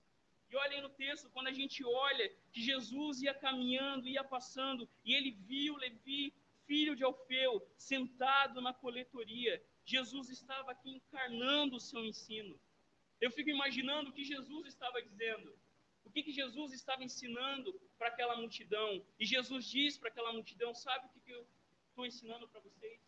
E 0.51 0.57
olhem 0.57 0.81
no 0.81 0.89
texto, 0.89 1.29
quando 1.29 1.49
a 1.49 1.53
gente 1.61 1.85
olha 1.85 2.27
que 2.51 2.63
Jesus 2.63 3.21
ia 3.21 3.35
caminhando, 3.35 4.09
ia 4.09 4.25
passando, 4.25 4.89
e 5.05 5.13
ele 5.13 5.33
viu 5.33 5.77
Levi, 5.77 6.33
filho 6.65 6.97
de 6.97 7.05
Alfeu, 7.05 7.53
sentado 7.77 8.63
na 8.63 8.73
coletoria, 8.73 9.63
Jesus 9.85 10.31
estava 10.31 10.71
aqui 10.73 10.93
encarnando 10.93 11.77
o 11.77 11.87
seu 11.91 12.03
ensino. 12.03 12.59
Eu 13.21 13.31
fico 13.31 13.51
imaginando 13.51 14.11
o 14.11 14.13
que 14.13 14.25
Jesus 14.25 14.67
estava 14.67 15.01
dizendo, 15.03 15.57
o 16.05 16.11
que, 16.11 16.23
que 16.23 16.33
Jesus 16.33 16.73
estava 16.73 17.03
ensinando 17.03 17.73
para 17.99 18.09
aquela 18.09 18.37
multidão. 18.37 19.05
E 19.19 19.25
Jesus 19.25 19.69
diz 19.69 19.97
para 19.99 20.11
aquela 20.11 20.33
multidão: 20.33 20.75
Sabe 20.75 21.07
o 21.07 21.11
que, 21.11 21.21
que 21.21 21.31
eu 21.31 21.47
estou 21.89 22.07
ensinando 22.07 22.49
para 22.49 22.61
vocês? 22.61 23.01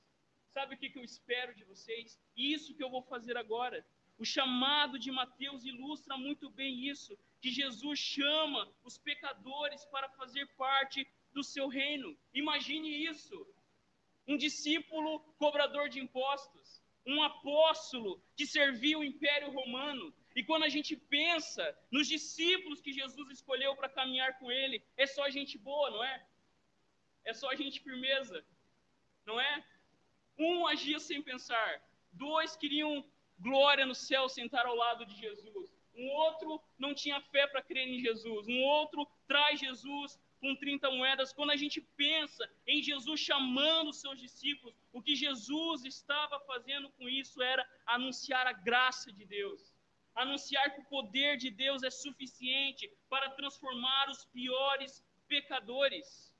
Sabe 0.48 0.74
o 0.74 0.78
que, 0.78 0.88
que 0.88 0.98
eu 0.98 1.04
espero 1.04 1.54
de 1.54 1.64
vocês? 1.64 2.18
Isso 2.34 2.74
que 2.74 2.82
eu 2.82 2.90
vou 2.90 3.02
fazer 3.02 3.36
agora. 3.36 3.86
O 4.18 4.24
chamado 4.24 4.98
de 4.98 5.10
Mateus 5.10 5.64
ilustra 5.64 6.16
muito 6.16 6.48
bem 6.48 6.88
isso, 6.88 7.18
que 7.42 7.50
Jesus 7.50 7.98
chama 7.98 8.72
os 8.82 8.96
pecadores 8.96 9.84
para 9.86 10.08
fazer 10.10 10.46
parte 10.56 11.06
do 11.34 11.44
seu 11.44 11.68
reino. 11.68 12.16
Imagine 12.32 12.88
isso. 13.04 13.46
Um 14.26 14.38
discípulo 14.38 15.20
cobrador 15.38 15.90
de 15.90 16.00
impostos 16.00 16.55
um 17.06 17.22
apóstolo 17.22 18.20
que 18.36 18.46
servia 18.46 18.98
o 18.98 19.04
Império 19.04 19.50
Romano. 19.50 20.12
E 20.34 20.42
quando 20.42 20.64
a 20.64 20.68
gente 20.68 20.96
pensa 20.96 21.64
nos 21.90 22.06
discípulos 22.08 22.80
que 22.80 22.92
Jesus 22.92 23.30
escolheu 23.30 23.74
para 23.76 23.88
caminhar 23.88 24.38
com 24.38 24.50
ele, 24.50 24.82
é 24.96 25.06
só 25.06 25.30
gente 25.30 25.56
boa, 25.56 25.90
não 25.90 26.02
é? 26.04 26.26
É 27.24 27.32
só 27.32 27.54
gente 27.54 27.80
firmeza, 27.80 28.44
não 29.24 29.40
é? 29.40 29.64
Um 30.38 30.66
agia 30.66 30.98
sem 30.98 31.22
pensar, 31.22 31.82
dois 32.12 32.56
queriam 32.56 33.04
glória 33.38 33.86
no 33.86 33.94
céu 33.94 34.28
sentar 34.28 34.66
ao 34.66 34.74
lado 34.74 35.06
de 35.06 35.14
Jesus. 35.16 35.72
Um 35.94 36.08
outro 36.10 36.62
não 36.78 36.92
tinha 36.94 37.20
fé 37.20 37.46
para 37.46 37.62
crer 37.62 37.88
em 37.88 38.00
Jesus. 38.00 38.46
Um 38.46 38.62
outro 38.62 39.08
traz 39.26 39.58
Jesus 39.58 40.20
com 40.40 40.54
30 40.54 40.90
moedas, 40.90 41.32
quando 41.32 41.50
a 41.50 41.56
gente 41.56 41.80
pensa 41.96 42.48
em 42.66 42.82
Jesus 42.82 43.20
chamando 43.20 43.90
os 43.90 44.00
seus 44.00 44.18
discípulos, 44.18 44.74
o 44.92 45.02
que 45.02 45.14
Jesus 45.14 45.84
estava 45.84 46.38
fazendo 46.40 46.90
com 46.90 47.08
isso 47.08 47.42
era 47.42 47.66
anunciar 47.86 48.46
a 48.46 48.52
graça 48.52 49.12
de 49.12 49.24
Deus, 49.24 49.74
anunciar 50.14 50.74
que 50.74 50.80
o 50.80 50.90
poder 50.96 51.36
de 51.36 51.50
Deus 51.50 51.82
é 51.82 51.90
suficiente 51.90 52.90
para 53.08 53.30
transformar 53.30 54.10
os 54.10 54.24
piores 54.26 55.04
pecadores. 55.28 56.34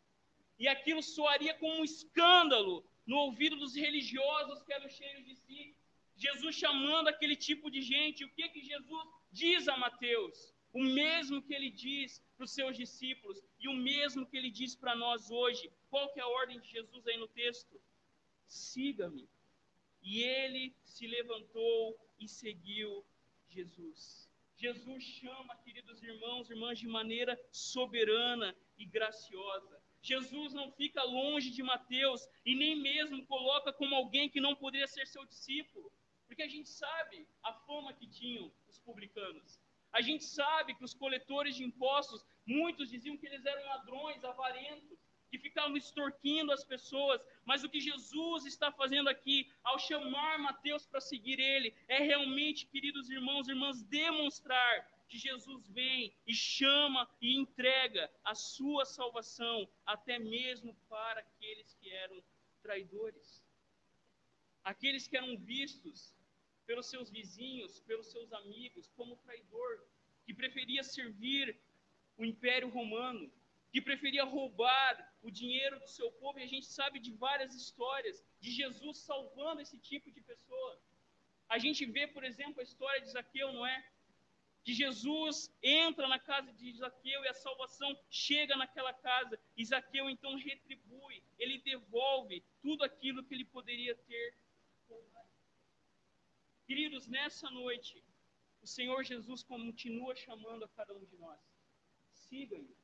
E 0.59 0.67
aquilo 0.69 1.03
soaria 1.03 1.55
como 1.55 1.81
um 1.81 1.85
escândalo 1.85 2.85
no 3.07 3.17
ouvido 3.19 3.57
dos 3.57 3.75
religiosos 3.75 4.63
que 4.63 4.73
eram 4.73 4.89
cheios 4.89 5.25
de 5.25 5.35
si. 5.37 5.77
Jesus 6.17 6.57
chamando 6.57 7.09
aquele 7.09 7.37
tipo 7.37 7.71
de 7.71 7.83
gente, 7.83 8.25
o 8.25 8.31
que 8.31 8.49
que 8.49 8.63
Jesus 8.63 9.09
diz 9.31 9.69
a 9.69 9.77
Mateus? 9.77 10.55
O 10.73 10.83
mesmo 10.83 11.43
que 11.43 11.55
ele 11.55 11.71
diz 11.71 12.23
para 12.37 12.45
os 12.45 12.53
seus 12.53 12.77
discípulos 12.77 13.43
e 13.59 13.69
o 13.69 13.75
mesmo 13.75 14.27
que 14.27 14.37
ele 14.37 14.51
diz 14.51 14.77
para 14.77 14.95
nós 14.95 15.31
hoje. 15.31 15.73
Qual 15.89 16.13
que 16.13 16.21
é 16.21 16.23
a 16.23 16.29
ordem 16.29 16.61
de 16.61 16.69
Jesus 16.69 17.07
aí 17.07 17.17
no 17.17 17.29
texto? 17.29 17.81
Siga-me. 18.47 19.29
E 20.03 20.23
ele 20.23 20.75
se 20.85 21.07
levantou 21.07 21.99
e 22.19 22.29
seguiu 22.29 23.05
Jesus. 23.49 24.29
Jesus 24.57 25.03
chama, 25.03 25.57
queridos 25.57 26.03
irmãos 26.03 26.49
irmãs, 26.51 26.79
de 26.79 26.87
maneira 26.87 27.39
soberana 27.51 28.57
e 28.79 28.87
graciosa. 28.87 29.81
Jesus 30.01 30.53
não 30.53 30.71
fica 30.73 31.03
longe 31.03 31.51
de 31.51 31.63
Mateus 31.63 32.29
e 32.45 32.55
nem 32.55 32.77
mesmo 32.77 33.27
coloca 33.27 33.73
como 33.73 33.95
alguém 33.95 34.31
que 34.31 34.41
não 34.41 34.55
poderia 34.55 34.87
ser 34.87 35.07
seu 35.07 35.25
discípulo, 35.27 35.93
porque 36.27 36.43
a 36.43 36.49
gente 36.49 36.69
sabe 36.69 37.27
a 37.43 37.53
fama 37.53 37.93
que 37.93 38.07
tinham 38.07 38.53
os 38.69 38.79
publicanos. 38.79 39.61
A 39.93 40.01
gente 40.01 40.25
sabe 40.25 40.75
que 40.75 40.85
os 40.85 40.95
coletores 40.95 41.57
de 41.57 41.65
impostos, 41.65 42.25
muitos 42.47 42.91
diziam 42.91 43.17
que 43.17 43.27
eles 43.27 43.45
eram 43.45 43.65
ladrões, 43.67 44.25
avarentos, 44.25 44.99
que 45.31 45.39
ficavam 45.39 45.77
extorquindo 45.77 46.53
as 46.53 46.65
pessoas, 46.65 47.21
mas 47.45 47.65
o 47.65 47.69
que 47.69 47.81
Jesus 47.81 48.47
está 48.47 48.71
fazendo 48.71 49.09
aqui, 49.09 49.51
ao 49.63 49.79
chamar 49.79 50.39
Mateus 50.39 50.87
para 50.87 51.01
seguir 51.01 51.39
ele, 51.39 51.75
é 51.89 51.99
realmente, 51.99 52.67
queridos 52.67 53.11
irmãos 53.11 53.49
e 53.49 53.51
irmãs, 53.51 53.83
demonstrar 53.83 54.89
que 55.09 55.19
Jesus 55.19 55.69
vem 55.69 56.13
e 56.27 56.35
chama 56.35 57.09
e 57.21 57.37
entrega 57.37 58.11
a 58.25 58.35
sua 58.35 58.85
salvação, 58.85 59.69
até 59.85 60.19
mesmo 60.19 60.75
para 60.89 61.21
aqueles 61.21 61.75
que 61.75 61.91
eram 61.91 62.23
traidores. 62.63 63.45
Aqueles 64.65 65.07
que 65.07 65.17
eram 65.17 65.37
vistos 65.39 66.16
pelos 66.67 66.87
seus 66.87 67.11
vizinhos, 67.11 67.81
pelos 67.81 68.09
seus 68.15 68.33
amigos, 68.33 68.91
como 68.97 69.17
traidor, 69.25 69.73
que 70.25 70.35
preferia 70.35 70.83
servir 70.83 71.59
o 72.17 72.25
Império 72.25 72.69
Romano, 72.69 73.31
que 73.73 73.81
preferia 73.81 74.25
roubar 74.25 74.95
o 75.23 75.31
dinheiro 75.31 75.79
do 75.79 75.89
seu 75.89 76.11
povo, 76.13 76.39
e 76.39 76.43
a 76.43 76.53
gente 76.55 76.67
sabe 76.67 76.99
de 76.99 77.13
várias 77.13 77.55
histórias 77.55 78.25
de 78.41 78.51
Jesus 78.51 78.99
salvando 78.99 79.61
esse 79.61 79.79
tipo 79.79 80.11
de 80.11 80.21
pessoa. 80.21 80.81
A 81.49 81.59
gente 81.59 81.85
vê, 81.87 82.07
por 82.07 82.25
exemplo, 82.25 82.61
a 82.61 82.65
história 82.65 83.01
de 83.01 83.11
Zaqueu, 83.11 83.53
não 83.53 83.67
é? 83.67 83.85
que 84.67 84.75
Jesus 84.75 85.49
entra 85.63 86.09
na 86.09 86.19
casa 86.19 86.53
de 86.53 86.73
Zaqueu 86.73 87.23
e 87.23 87.29
a 87.29 87.35
salvação 87.35 87.97
chega 88.11 88.57
naquela 88.57 88.93
casa. 88.93 89.39
E 89.57 89.65
Zaqueu 89.65 90.11
então 90.11 90.35
retribui, 90.37 91.23
ele 91.39 91.59
devolve 91.59 92.43
tudo 92.61 92.83
aquilo 92.83 93.23
que 93.23 93.33
ele 93.33 93.45
poderia 93.45 93.95
ter. 93.95 94.35
Queridos, 96.67 97.07
nessa 97.07 97.49
noite, 97.49 98.03
o 98.61 98.67
Senhor 98.67 99.05
Jesus 99.05 99.45
continua 99.45 100.17
chamando 100.17 100.65
a 100.65 100.69
cada 100.69 100.93
um 100.95 101.05
de 101.05 101.17
nós. 101.17 101.39
Siga-me. 102.11 102.75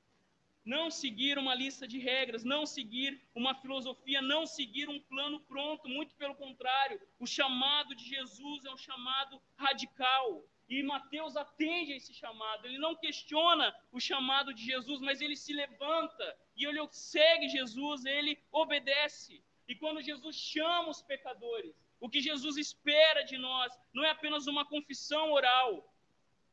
Não 0.64 0.88
seguir 0.88 1.36
uma 1.36 1.52
lista 1.52 1.88
de 1.88 1.98
regras, 1.98 2.44
não 2.44 2.64
seguir 2.64 3.20
uma 3.34 3.52
filosofia, 3.56 4.22
não 4.22 4.46
seguir 4.46 4.88
um 4.88 5.00
plano 5.00 5.40
pronto, 5.40 5.88
muito 5.88 6.14
pelo 6.14 6.36
contrário. 6.36 7.00
O 7.18 7.26
chamado 7.26 7.92
de 7.96 8.04
Jesus 8.04 8.64
é 8.64 8.70
um 8.70 8.76
chamado 8.76 9.42
radical. 9.56 10.44
E 10.68 10.80
Mateus 10.84 11.36
atende 11.36 11.92
a 11.92 11.96
esse 11.96 12.14
chamado. 12.14 12.64
Ele 12.64 12.78
não 12.78 12.94
questiona 12.94 13.74
o 13.90 13.98
chamado 13.98 14.54
de 14.54 14.64
Jesus, 14.64 15.00
mas 15.00 15.20
ele 15.20 15.34
se 15.34 15.52
levanta 15.52 16.38
e 16.56 16.64
ele 16.64 16.78
segue 16.92 17.48
Jesus, 17.48 18.04
ele 18.04 18.40
obedece. 18.52 19.42
E 19.66 19.74
quando 19.74 20.00
Jesus 20.00 20.36
chama 20.36 20.90
os 20.90 21.02
pecadores, 21.02 21.74
o 22.04 22.10
que 22.10 22.20
Jesus 22.20 22.56
espera 22.56 23.22
de 23.22 23.38
nós 23.38 23.72
não 23.94 24.04
é 24.04 24.10
apenas 24.10 24.48
uma 24.48 24.64
confissão 24.66 25.30
oral, 25.30 25.68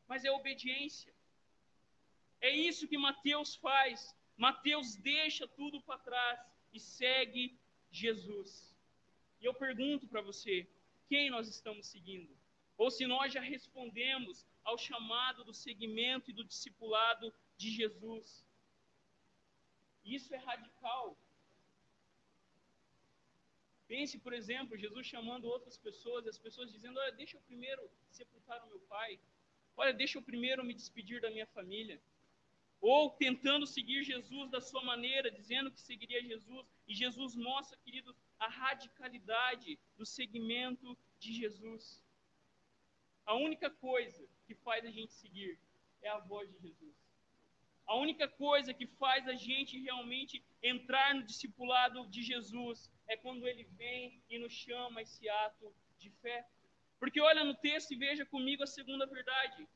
mas 0.08 0.24
é 0.24 0.32
obediência. 0.32 1.12
É 2.39 2.51
isso 2.51 2.88
que 2.88 3.00
Mateus 3.00 3.56
faz. 3.56 4.15
Mateus 4.38 4.96
deixa 4.96 5.48
tudo 5.48 5.82
para 5.82 5.98
trás 5.98 6.39
e 6.72 6.79
segue 6.79 7.60
Jesus. 7.89 8.77
E 9.41 9.46
eu 9.46 9.53
pergunto 9.56 10.08
para 10.08 10.22
você, 10.22 10.70
quem 11.08 11.32
nós 11.32 11.48
estamos 11.48 11.88
seguindo? 11.88 12.32
Ou 12.77 12.91
se 12.91 13.08
nós 13.08 13.34
já 13.34 13.41
respondemos 13.41 14.46
ao 14.63 14.77
chamado 14.77 15.44
do 15.44 15.53
seguimento 15.65 16.29
e 16.29 16.34
do 16.39 16.44
discipulado 16.44 17.34
de 17.58 17.72
Jesus. 17.72 18.46
Isso 20.06 20.32
é 20.32 20.38
radical. 20.38 21.18
Pense, 23.89 24.19
por 24.19 24.34
exemplo, 24.34 24.77
Jesus 24.77 25.08
chamando 25.08 25.46
outras 25.46 25.75
pessoas, 25.75 26.27
as 26.27 26.38
pessoas 26.38 26.72
dizendo: 26.72 27.00
Olha, 27.00 27.12
deixa 27.12 27.38
eu 27.38 27.41
primeiro 27.41 27.81
sepultar 28.12 28.63
o 28.63 28.69
meu 28.69 28.79
pai. 28.81 29.19
Olha, 29.75 29.91
deixa 29.91 30.19
eu 30.19 30.22
primeiro 30.22 30.63
me 30.63 30.75
despedir 30.75 31.19
da 31.19 31.31
minha 31.31 31.48
família. 31.48 32.00
Ou 32.79 33.10
tentando 33.10 33.65
seguir 33.65 34.03
Jesus 34.03 34.51
da 34.51 34.62
sua 34.62 34.84
maneira, 34.84 35.31
dizendo 35.31 35.72
que 35.72 35.81
seguiria 35.81 36.22
Jesus. 36.24 36.67
E 36.88 36.93
Jesus 36.93 37.36
mostra, 37.36 37.79
queridos, 37.84 38.15
a 38.38 38.48
radicalidade 38.48 39.79
do 39.98 40.05
seguimento 40.05 40.96
de 41.17 41.34
Jesus. 41.34 42.00
A 43.25 43.34
única 43.34 43.72
coisa 43.72 44.24
que 44.46 44.53
faz 44.53 44.86
a 44.86 44.91
gente 44.91 45.13
seguir 45.13 45.60
é 46.03 46.10
a 46.10 46.19
voz 46.19 46.48
de 46.51 46.60
Jesus. 46.60 47.09
A 47.91 47.96
única 47.96 48.27
coisa 48.27 48.74
que 48.79 48.88
faz 49.01 49.27
a 49.27 49.36
gente 49.48 49.81
realmente 49.88 50.36
entrar 50.72 51.08
no 51.15 51.24
discipulado 51.31 52.00
de 52.13 52.22
Jesus 52.31 52.75
é 53.08 53.15
quando 53.24 53.48
ele 53.48 53.63
vem 53.81 54.24
e 54.29 54.38
nos 54.38 54.53
chama 54.53 55.01
esse 55.01 55.27
ato 55.46 55.74
de 55.98 56.10
fé. 56.22 56.39
Porque 57.00 57.19
olha 57.29 57.43
no 57.43 57.55
texto 57.55 57.91
e 57.91 58.01
veja 58.05 58.25
comigo 58.34 58.63
a 58.63 58.74
segunda 58.77 59.05
verdade. 59.17 59.67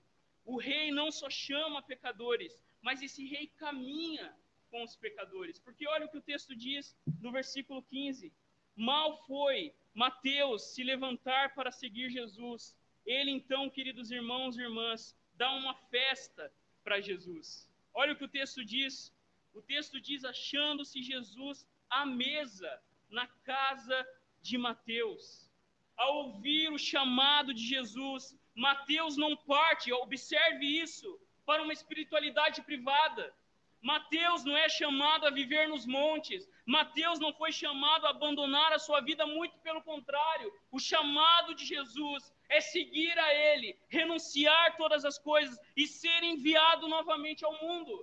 O 0.45 0.57
rei 0.69 0.91
não 0.91 1.09
só 1.19 1.29
chama 1.29 1.87
pecadores, 1.93 2.53
mas 2.81 3.01
esse 3.01 3.25
rei 3.33 3.47
caminha 3.63 4.27
com 4.69 4.83
os 4.83 4.95
pecadores. 4.95 5.57
Porque 5.65 5.87
olha 5.87 6.05
o 6.05 6.11
que 6.11 6.19
o 6.21 6.27
texto 6.31 6.55
diz 6.55 6.95
no 7.19 7.31
versículo 7.31 7.81
15: 7.81 8.31
Mal 8.75 9.09
foi 9.25 9.73
Mateus 9.93 10.73
se 10.73 10.83
levantar 10.83 11.55
para 11.55 11.71
seguir 11.71 12.09
Jesus 12.09 12.75
ele 13.05 13.31
então, 13.31 13.69
queridos 13.69 14.11
irmãos 14.11 14.57
e 14.57 14.61
irmãs, 14.61 15.15
dá 15.35 15.51
uma 15.51 15.73
festa 15.89 16.51
para 16.83 17.01
Jesus. 17.01 17.69
Olha 17.93 18.13
o 18.13 18.15
que 18.15 18.25
o 18.25 18.35
texto 18.39 18.63
diz. 18.63 19.13
O 19.53 19.61
texto 19.61 19.99
diz: 19.99 20.23
achando-se 20.23 21.01
Jesus 21.01 21.67
à 21.89 22.05
mesa 22.05 22.81
na 23.09 23.27
casa 23.51 24.07
de 24.41 24.57
Mateus. 24.57 25.51
Ao 25.95 26.15
ouvir 26.23 26.71
o 26.71 26.79
chamado 26.79 27.53
de 27.53 27.63
Jesus, 27.65 28.35
Mateus 28.55 29.15
não 29.15 29.35
parte, 29.35 29.93
observe 29.93 30.65
isso, 30.65 31.19
para 31.45 31.61
uma 31.61 31.73
espiritualidade 31.73 32.61
privada. 32.63 33.33
Mateus 33.81 34.45
não 34.45 34.55
é 34.55 34.69
chamado 34.69 35.27
a 35.27 35.29
viver 35.29 35.67
nos 35.67 35.85
montes. 35.85 36.47
Mateus 36.65 37.19
não 37.19 37.33
foi 37.33 37.51
chamado 37.51 38.05
a 38.05 38.11
abandonar 38.11 38.71
a 38.71 38.79
sua 38.79 39.01
vida, 39.01 39.27
muito 39.27 39.57
pelo 39.59 39.81
contrário. 39.83 40.51
O 40.71 40.79
chamado 40.79 41.53
de 41.53 41.65
Jesus 41.65 42.33
é 42.57 42.61
seguir 42.61 43.17
a 43.17 43.29
Ele, 43.33 43.69
renunciar 43.89 44.77
todas 44.77 45.03
as 45.09 45.17
coisas 45.17 45.57
e 45.75 45.87
ser 45.87 46.21
enviado 46.23 46.87
novamente 46.87 47.43
ao 47.43 47.55
mundo. 47.63 47.93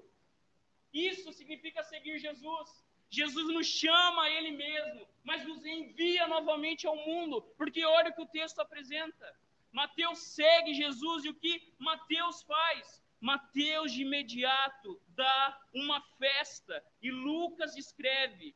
Isso 0.92 1.32
significa 1.32 1.82
seguir 1.84 2.18
Jesus. 2.18 2.68
Jesus 3.08 3.46
nos 3.56 3.66
chama 3.66 4.22
a 4.24 4.30
Ele 4.30 4.52
mesmo, 4.52 5.06
mas 5.22 5.46
nos 5.46 5.64
envia 5.64 6.26
novamente 6.26 6.86
ao 6.86 6.96
mundo, 6.96 7.42
porque 7.58 7.84
olha 7.84 8.10
o 8.10 8.14
que 8.14 8.22
o 8.22 8.32
texto 8.38 8.60
apresenta. 8.60 9.26
Mateus 9.72 10.18
segue 10.38 10.74
Jesus 10.74 11.24
e 11.24 11.28
o 11.28 11.34
que 11.34 11.72
Mateus 11.78 12.42
faz? 12.42 13.00
Mateus 13.20 13.92
de 13.92 14.02
imediato 14.02 15.00
dá 15.08 15.60
uma 15.72 16.00
festa 16.18 16.84
e 17.02 17.10
Lucas 17.10 17.76
escreve 17.76 18.54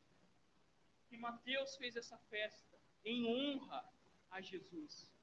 que 1.07 1.17
Mateus 1.17 1.75
fez 1.77 1.95
essa 1.95 2.17
festa 2.29 2.75
em 3.05 3.25
honra 3.25 3.81
a 4.31 4.41
Jesus. 4.41 5.14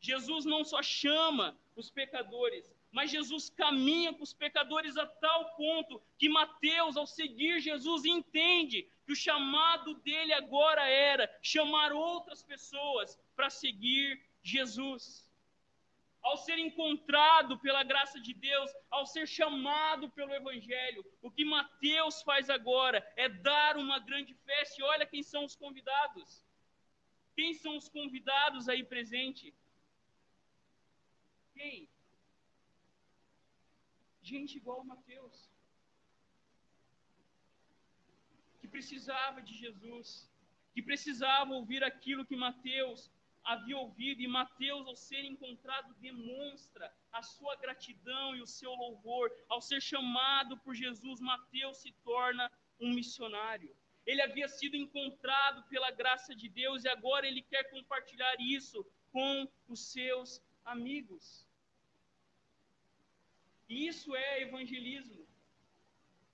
Jesus 0.00 0.44
não 0.44 0.64
só 0.64 0.82
chama 0.82 1.56
os 1.76 1.90
pecadores, 1.90 2.70
mas 2.90 3.10
Jesus 3.10 3.50
caminha 3.50 4.12
com 4.12 4.22
os 4.22 4.32
pecadores 4.32 4.96
a 4.96 5.06
tal 5.06 5.54
ponto 5.56 6.02
que 6.18 6.28
Mateus, 6.28 6.96
ao 6.96 7.06
seguir 7.06 7.60
Jesus, 7.60 8.04
entende 8.04 8.88
que 9.06 9.12
o 9.12 9.16
chamado 9.16 9.94
dele 9.94 10.32
agora 10.32 10.88
era 10.88 11.30
chamar 11.42 11.92
outras 11.92 12.42
pessoas 12.42 13.18
para 13.36 13.50
seguir 13.50 14.20
Jesus 14.42 15.30
ao 16.22 16.36
ser 16.36 16.58
encontrado 16.58 17.58
pela 17.58 17.82
graça 17.82 18.20
de 18.20 18.34
Deus, 18.34 18.70
ao 18.90 19.06
ser 19.06 19.26
chamado 19.26 20.10
pelo 20.10 20.34
Evangelho, 20.34 21.04
o 21.22 21.30
que 21.30 21.44
Mateus 21.44 22.22
faz 22.22 22.50
agora 22.50 23.06
é 23.16 23.28
dar 23.28 23.76
uma 23.76 23.98
grande 23.98 24.34
festa. 24.34 24.80
E 24.80 24.84
olha 24.84 25.06
quem 25.06 25.22
são 25.22 25.44
os 25.44 25.56
convidados. 25.56 26.44
Quem 27.34 27.54
são 27.54 27.76
os 27.76 27.88
convidados 27.88 28.68
aí 28.68 28.84
presente? 28.84 29.54
Quem? 31.54 31.88
Gente 34.22 34.56
igual 34.56 34.84
Mateus. 34.84 35.50
Que 38.60 38.68
precisava 38.68 39.40
de 39.42 39.54
Jesus, 39.54 40.30
que 40.72 40.82
precisava 40.82 41.52
ouvir 41.52 41.82
aquilo 41.82 42.26
que 42.26 42.36
Mateus 42.36 43.10
havia 43.42 43.76
ouvido, 43.76 44.20
e 44.20 44.28
Mateus, 44.28 44.86
ao 44.86 44.96
ser 44.96 45.24
encontrado, 45.24 45.94
demonstra 45.94 46.92
a 47.12 47.22
sua 47.22 47.56
gratidão 47.56 48.36
e 48.36 48.42
o 48.42 48.46
seu 48.46 48.72
louvor. 48.72 49.30
Ao 49.48 49.60
ser 49.60 49.80
chamado 49.80 50.58
por 50.58 50.74
Jesus, 50.74 51.20
Mateus 51.20 51.78
se 51.78 51.92
torna 52.04 52.50
um 52.80 52.92
missionário. 52.92 53.74
Ele 54.06 54.22
havia 54.22 54.48
sido 54.48 54.76
encontrado 54.76 55.62
pela 55.68 55.90
graça 55.90 56.34
de 56.34 56.48
Deus 56.48 56.84
e 56.84 56.88
agora 56.88 57.26
ele 57.26 57.42
quer 57.42 57.64
compartilhar 57.70 58.34
isso 58.40 58.84
com 59.12 59.48
os 59.68 59.92
seus 59.92 60.42
amigos. 60.70 61.46
E 63.68 63.86
isso 63.86 64.14
é 64.14 64.42
evangelismo. 64.42 65.26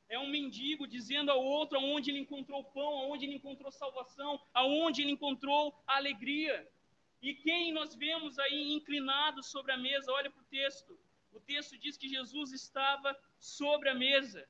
É 0.09 0.19
um 0.19 0.29
mendigo 0.29 0.87
dizendo 0.87 1.31
ao 1.31 1.43
outro 1.43 1.79
aonde 1.79 2.11
ele 2.11 2.21
encontrou 2.21 2.63
pão, 2.63 2.99
aonde 3.01 3.25
ele 3.25 3.35
encontrou 3.35 3.73
salvação, 3.73 4.41
aonde 4.55 5.03
ele 5.03 5.11
encontrou 5.11 5.75
alegria. 5.87 6.57
E 7.21 7.35
quem 7.35 7.73
nós 7.73 7.95
vemos 7.95 8.39
aí 8.39 8.73
inclinado 8.73 9.43
sobre 9.43 9.73
a 9.73 9.77
mesa? 9.77 10.13
Olha 10.13 10.31
para 10.31 10.43
o 10.43 10.47
texto. 10.47 10.99
O 11.33 11.41
texto 11.41 11.77
diz 11.79 11.97
que 11.97 12.09
Jesus 12.09 12.53
estava 12.53 13.19
sobre 13.39 13.89
a 13.89 13.95
mesa. 13.95 14.49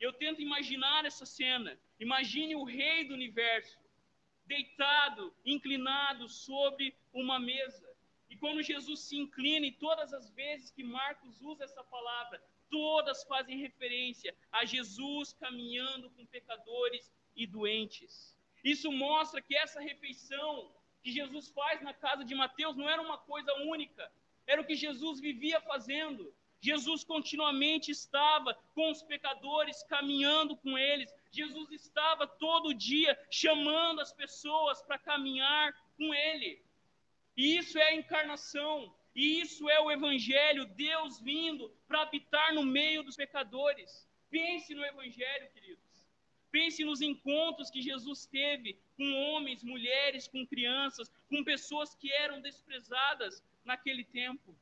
Eu 0.00 0.12
tento 0.12 0.42
imaginar 0.42 1.04
essa 1.04 1.24
cena. 1.24 1.78
Imagine 2.00 2.56
o 2.56 2.64
rei 2.64 3.04
do 3.04 3.14
universo, 3.14 3.78
deitado, 4.44 5.32
inclinado 5.44 6.28
sobre 6.28 6.94
uma 7.12 7.38
mesa. 7.38 7.95
E 8.28 8.36
quando 8.36 8.62
Jesus 8.62 9.00
se 9.00 9.16
inclina, 9.16 9.66
e 9.66 9.72
todas 9.72 10.12
as 10.12 10.30
vezes 10.30 10.70
que 10.70 10.82
Marcos 10.82 11.40
usa 11.40 11.64
essa 11.64 11.82
palavra, 11.84 12.42
todas 12.70 13.24
fazem 13.24 13.58
referência 13.58 14.34
a 14.50 14.64
Jesus 14.64 15.32
caminhando 15.32 16.10
com 16.10 16.26
pecadores 16.26 17.12
e 17.34 17.46
doentes. 17.46 18.36
Isso 18.64 18.90
mostra 18.90 19.40
que 19.40 19.56
essa 19.56 19.80
refeição 19.80 20.72
que 21.02 21.12
Jesus 21.12 21.48
faz 21.50 21.80
na 21.82 21.94
casa 21.94 22.24
de 22.24 22.34
Mateus 22.34 22.76
não 22.76 22.88
era 22.88 23.00
uma 23.00 23.18
coisa 23.18 23.52
única, 23.62 24.10
era 24.46 24.60
o 24.60 24.64
que 24.64 24.74
Jesus 24.74 25.20
vivia 25.20 25.60
fazendo. 25.60 26.34
Jesus 26.60 27.04
continuamente 27.04 27.92
estava 27.92 28.54
com 28.74 28.90
os 28.90 29.02
pecadores, 29.02 29.84
caminhando 29.84 30.56
com 30.56 30.76
eles. 30.76 31.14
Jesus 31.30 31.70
estava 31.70 32.26
todo 32.26 32.74
dia 32.74 33.16
chamando 33.30 34.00
as 34.00 34.12
pessoas 34.12 34.82
para 34.82 34.98
caminhar 34.98 35.72
com 35.96 36.12
ele. 36.12 36.60
E 37.36 37.56
isso 37.58 37.78
é 37.78 37.88
a 37.88 37.94
encarnação. 37.94 38.94
E 39.14 39.40
isso 39.40 39.68
é 39.70 39.80
o 39.80 39.90
Evangelho, 39.90 40.66
Deus 40.66 41.20
vindo 41.20 41.70
para 41.88 42.02
habitar 42.02 42.54
no 42.54 42.62
meio 42.62 43.02
dos 43.02 43.16
pecadores. 43.16 44.06
Pense 44.28 44.74
no 44.74 44.84
Evangelho, 44.84 45.50
queridos. 45.52 45.86
Pense 46.50 46.84
nos 46.84 47.00
encontros 47.00 47.70
que 47.70 47.82
Jesus 47.82 48.26
teve 48.26 48.78
com 48.96 49.12
homens, 49.24 49.62
mulheres, 49.62 50.28
com 50.28 50.46
crianças, 50.46 51.10
com 51.28 51.44
pessoas 51.44 51.94
que 51.94 52.10
eram 52.12 52.40
desprezadas 52.40 53.42
naquele 53.64 54.04
tempo. 54.04 54.56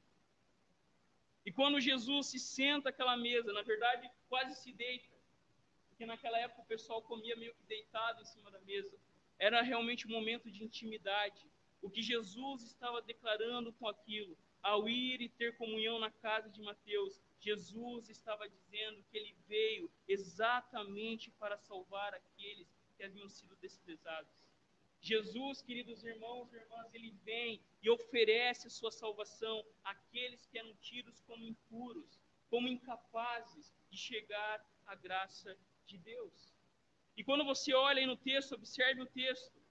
E 1.47 1.53
quando 1.53 1.81
Jesus 1.81 2.29
se 2.29 2.39
senta 2.39 2.89
àquela 2.89 3.17
mesa, 3.17 3.53
na 3.53 3.63
verdade, 3.63 4.11
quase 4.29 4.55
se 4.63 4.73
deita, 4.73 5.15
porque 5.89 6.07
naquela 6.07 6.39
época 6.39 6.63
o 6.63 6.67
pessoal 6.67 7.03
comia 7.03 7.37
meio 7.37 7.55
que 7.55 7.63
deitado 7.65 8.23
em 8.23 8.25
cima 8.25 8.51
da 8.51 8.61
mesa. 8.61 8.97
Era 9.39 9.63
realmente 9.63 10.07
um 10.07 10.11
momento 10.11 10.51
de 10.51 10.65
intimidade. 10.65 11.47
O 11.85 11.91
que 11.91 12.01
Jesus 12.01 12.63
estava 12.63 13.03
declarando 13.03 13.71
com 13.75 13.87
aquilo, 13.87 14.35
ao 14.63 14.89
ir 14.89 15.21
e 15.21 15.29
ter 15.29 15.55
comunhão 15.59 15.99
na 15.99 16.11
casa 16.11 16.49
de 16.49 16.63
Mateus, 16.63 17.21
Jesus 17.39 18.09
estava 18.09 18.49
dizendo 18.49 19.05
que 19.11 19.19
ele 19.19 19.37
veio 19.47 19.91
exatamente 20.09 21.31
para 21.33 21.59
salvar 21.59 22.15
aqueles 22.15 22.75
que 22.97 23.03
haviam 23.03 23.29
sido 23.29 23.55
desprezados. 23.57 24.33
Jesus, 24.99 25.61
queridos 25.61 26.03
irmãos 26.03 26.51
e 26.55 26.57
irmãs, 26.57 26.95
ele 26.95 27.11
vem 27.23 27.61
e 27.83 27.91
oferece 27.91 28.67
a 28.67 28.71
sua 28.71 28.91
salvação 28.91 29.63
àqueles 29.85 30.47
que 30.47 30.59
eram 30.59 30.75
tidos 30.77 31.21
como 31.21 31.45
impuros, 31.45 32.19
como 32.49 32.67
incapazes 32.67 33.71
de 33.91 33.99
chegar 33.99 34.65
à 34.87 34.95
graça 34.95 35.55
de 35.85 35.99
Deus. 35.99 36.55
E 37.15 37.23
quando 37.23 37.45
você 37.45 37.75
olha 37.75 38.01
aí 38.01 38.07
no 38.07 38.17
texto, 38.17 38.55
observe 38.55 39.03
o 39.03 39.07
texto, 39.07 39.64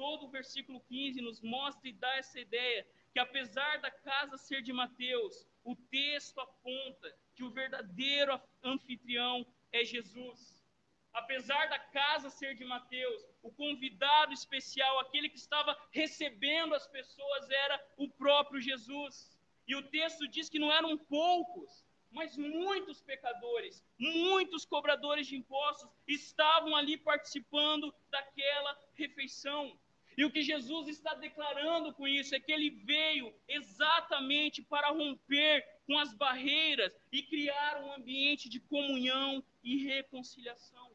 todo 0.00 0.24
o 0.24 0.30
versículo 0.30 0.80
15 0.88 1.20
nos 1.20 1.42
mostra 1.42 1.86
e 1.86 1.92
dá 1.92 2.12
essa 2.16 2.40
ideia 2.40 2.86
que 3.12 3.18
apesar 3.18 3.72
da 3.82 3.90
casa 3.90 4.38
ser 4.38 4.62
de 4.62 4.72
Mateus, 4.72 5.46
o 5.62 5.76
texto 5.76 6.40
aponta 6.40 7.14
que 7.34 7.44
o 7.44 7.50
verdadeiro 7.50 8.40
anfitrião 8.64 9.46
é 9.70 9.84
Jesus. 9.84 10.64
Apesar 11.12 11.68
da 11.68 11.78
casa 11.78 12.30
ser 12.30 12.54
de 12.54 12.64
Mateus, 12.64 13.26
o 13.42 13.52
convidado 13.52 14.32
especial, 14.32 15.00
aquele 15.00 15.28
que 15.28 15.36
estava 15.36 15.76
recebendo 15.90 16.74
as 16.74 16.86
pessoas, 16.86 17.50
era 17.50 17.76
o 17.98 18.08
próprio 18.08 18.58
Jesus. 18.58 19.38
E 19.68 19.76
o 19.76 19.86
texto 19.90 20.26
diz 20.28 20.48
que 20.48 20.58
não 20.58 20.72
eram 20.72 20.96
poucos, 20.96 21.84
mas 22.10 22.38
muitos 22.38 23.02
pecadores, 23.02 23.84
muitos 23.98 24.64
cobradores 24.64 25.26
de 25.26 25.36
impostos 25.36 25.90
estavam 26.08 26.74
ali 26.74 26.96
participando 26.96 27.94
daquela 28.10 28.78
refeição. 28.94 29.78
E 30.20 30.24
o 30.26 30.30
que 30.30 30.42
Jesus 30.42 30.86
está 30.86 31.14
declarando 31.14 31.94
com 31.94 32.06
isso 32.06 32.34
é 32.34 32.40
que 32.44 32.52
ele 32.52 32.68
veio 32.68 33.34
exatamente 33.48 34.60
para 34.62 34.90
romper 34.90 35.66
com 35.86 35.98
as 35.98 36.12
barreiras 36.12 36.92
e 37.10 37.22
criar 37.22 37.82
um 37.82 37.90
ambiente 37.94 38.46
de 38.46 38.60
comunhão 38.60 39.42
e 39.64 39.82
reconciliação. 39.82 40.88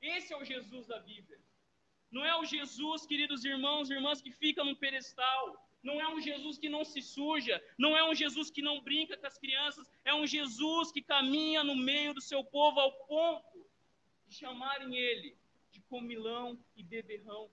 Esse 0.00 0.32
é 0.32 0.36
o 0.36 0.44
Jesus 0.44 0.86
da 0.86 1.00
Bíblia. 1.00 1.40
Não 2.12 2.24
é 2.24 2.36
o 2.36 2.44
Jesus, 2.44 3.06
queridos 3.06 3.44
irmãos 3.44 3.90
e 3.90 3.94
irmãs, 3.94 4.22
que 4.22 4.30
fica 4.30 4.62
num 4.62 4.76
pedestal. 4.76 5.44
Não 5.82 6.00
é 6.00 6.06
um 6.14 6.20
Jesus 6.20 6.56
que 6.56 6.68
não 6.68 6.84
se 6.84 7.02
suja. 7.02 7.60
Não 7.76 7.96
é 7.96 8.08
um 8.08 8.14
Jesus 8.14 8.52
que 8.52 8.62
não 8.62 8.82
brinca 8.82 9.16
com 9.16 9.26
as 9.26 9.36
crianças. 9.36 9.90
É 10.04 10.14
um 10.14 10.28
Jesus 10.28 10.92
que 10.92 11.02
caminha 11.02 11.64
no 11.64 11.74
meio 11.74 12.14
do 12.14 12.20
seu 12.20 12.44
povo 12.44 12.78
ao 12.78 12.92
ponto 13.08 13.66
de 14.28 14.36
chamarem 14.36 14.94
ele 14.94 15.36
de 15.72 15.80
comilão 15.80 16.56
e 16.76 16.84
beberrão. 16.84 17.50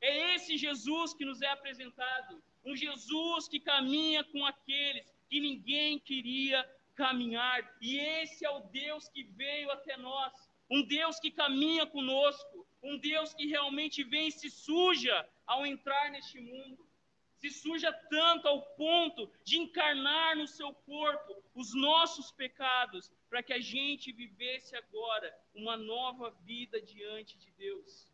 É 0.00 0.34
esse 0.34 0.56
Jesus 0.56 1.12
que 1.14 1.24
nos 1.24 1.42
é 1.42 1.48
apresentado, 1.48 2.42
um 2.64 2.76
Jesus 2.76 3.48
que 3.48 3.58
caminha 3.58 4.22
com 4.24 4.44
aqueles 4.46 5.06
que 5.28 5.40
ninguém 5.40 5.98
queria 5.98 6.64
caminhar, 6.94 7.76
e 7.80 7.96
esse 7.98 8.44
é 8.44 8.50
o 8.50 8.60
Deus 8.60 9.08
que 9.08 9.22
veio 9.22 9.70
até 9.70 9.96
nós, 9.96 10.32
um 10.70 10.82
Deus 10.82 11.18
que 11.20 11.30
caminha 11.30 11.86
conosco, 11.86 12.66
um 12.82 12.98
Deus 12.98 13.32
que 13.32 13.46
realmente 13.46 14.02
vem 14.04 14.28
e 14.28 14.32
se 14.32 14.50
suja 14.50 15.28
ao 15.46 15.64
entrar 15.64 16.10
neste 16.10 16.40
mundo, 16.40 16.86
se 17.36 17.50
suja 17.50 17.92
tanto 18.10 18.48
ao 18.48 18.62
ponto 18.74 19.30
de 19.44 19.58
encarnar 19.58 20.36
no 20.36 20.46
seu 20.46 20.72
corpo 20.74 21.42
os 21.54 21.72
nossos 21.72 22.32
pecados, 22.32 23.10
para 23.30 23.42
que 23.42 23.52
a 23.52 23.60
gente 23.60 24.12
vivesse 24.12 24.74
agora 24.76 25.32
uma 25.54 25.76
nova 25.76 26.30
vida 26.44 26.80
diante 26.82 27.38
de 27.38 27.50
Deus. 27.52 28.10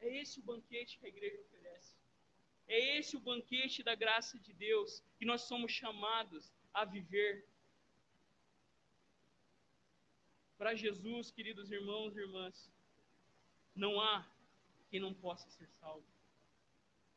É 0.00 0.08
esse 0.20 0.38
o 0.38 0.42
banquete 0.42 0.98
que 0.98 1.06
a 1.06 1.08
igreja 1.08 1.40
oferece. 1.40 1.96
É 2.66 2.98
esse 2.98 3.16
o 3.16 3.20
banquete 3.20 3.82
da 3.82 3.94
graça 3.94 4.38
de 4.38 4.52
Deus 4.52 5.02
que 5.18 5.24
nós 5.24 5.42
somos 5.42 5.72
chamados 5.72 6.52
a 6.72 6.84
viver. 6.84 7.46
Para 10.56 10.74
Jesus, 10.74 11.30
queridos 11.30 11.70
irmãos 11.70 12.16
e 12.16 12.20
irmãs, 12.20 12.70
não 13.74 14.00
há 14.00 14.28
quem 14.90 15.00
não 15.00 15.14
possa 15.14 15.48
ser 15.50 15.68
salvo. 15.80 16.06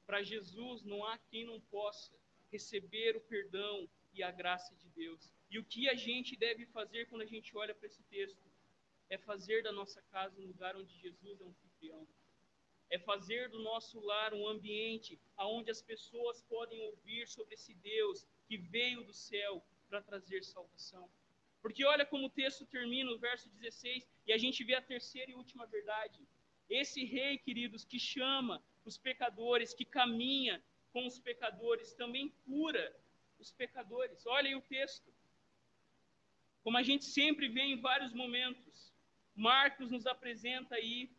Para 0.06 0.24
Jesus, 0.24 0.84
não 0.84 1.04
há 1.06 1.18
quem 1.18 1.46
não 1.46 1.60
possa 1.60 2.14
receber 2.52 3.16
o 3.16 3.22
perdão 3.22 3.90
e 4.14 4.24
a 4.24 4.32
graça 4.32 4.76
de 4.76 4.90
Deus. 4.90 5.32
E 5.50 5.60
o 5.60 5.64
que 5.64 5.90
a 5.90 5.96
gente 5.96 6.36
deve 6.36 6.66
fazer 6.66 7.08
quando 7.08 7.24
a 7.24 7.26
gente 7.34 7.56
olha 7.58 7.74
para 7.74 7.88
esse 7.88 8.04
texto? 8.04 8.50
É 9.10 9.18
fazer 9.18 9.64
da 9.64 9.72
nossa 9.72 10.02
casa 10.04 10.40
um 10.40 10.48
lugar 10.48 10.76
onde 10.76 10.94
Jesus 10.98 11.42
é 11.42 11.44
um 11.44 11.50
anfitrião 11.50 12.08
é 12.92 13.00
fazer 13.00 13.50
do 13.50 13.60
nosso 13.60 14.00
lar 14.02 14.34
um 14.34 14.48
ambiente 14.48 15.18
onde 15.40 15.72
as 15.72 15.82
pessoas 15.82 16.44
podem 16.44 16.80
ouvir 16.82 17.26
sobre 17.28 17.56
esse 17.56 17.74
Deus 17.76 18.28
que 18.48 18.58
veio 18.58 19.04
do 19.06 19.14
céu 19.14 19.66
para 19.90 20.02
trazer 20.02 20.44
salvação. 20.44 21.10
Porque 21.62 21.86
olha 21.86 22.06
como 22.06 22.26
o 22.26 22.30
texto 22.30 22.66
termina, 22.66 23.10
o 23.12 23.18
verso 23.18 23.50
16, 23.50 24.08
e 24.28 24.34
a 24.34 24.38
gente 24.38 24.64
vê 24.64 24.76
a 24.76 24.82
terceira 24.82 25.32
e 25.32 25.36
última 25.36 25.66
verdade. 25.66 26.20
Esse 26.70 27.06
rei, 27.06 27.38
queridos, 27.38 27.86
que 27.86 28.00
chama 28.00 28.62
os 28.84 28.98
pecadores, 28.98 29.74
que 29.74 29.86
caminha 29.86 30.62
com 30.92 31.06
os 31.08 31.18
pecadores, 31.18 31.94
também 31.94 32.30
cura 32.46 32.94
os 33.40 33.52
pecadores. 33.52 34.26
Olhem 34.26 34.56
o 34.56 34.62
texto. 34.62 35.14
Como 36.62 36.78
a 36.78 36.84
gente 36.84 37.06
sempre 37.06 37.48
vê 37.48 37.62
em 37.62 37.80
vários 37.80 38.14
momentos, 38.14 38.94
Marcos 39.34 39.92
nos 39.92 40.06
apresenta 40.06 40.76
aí 40.76 41.10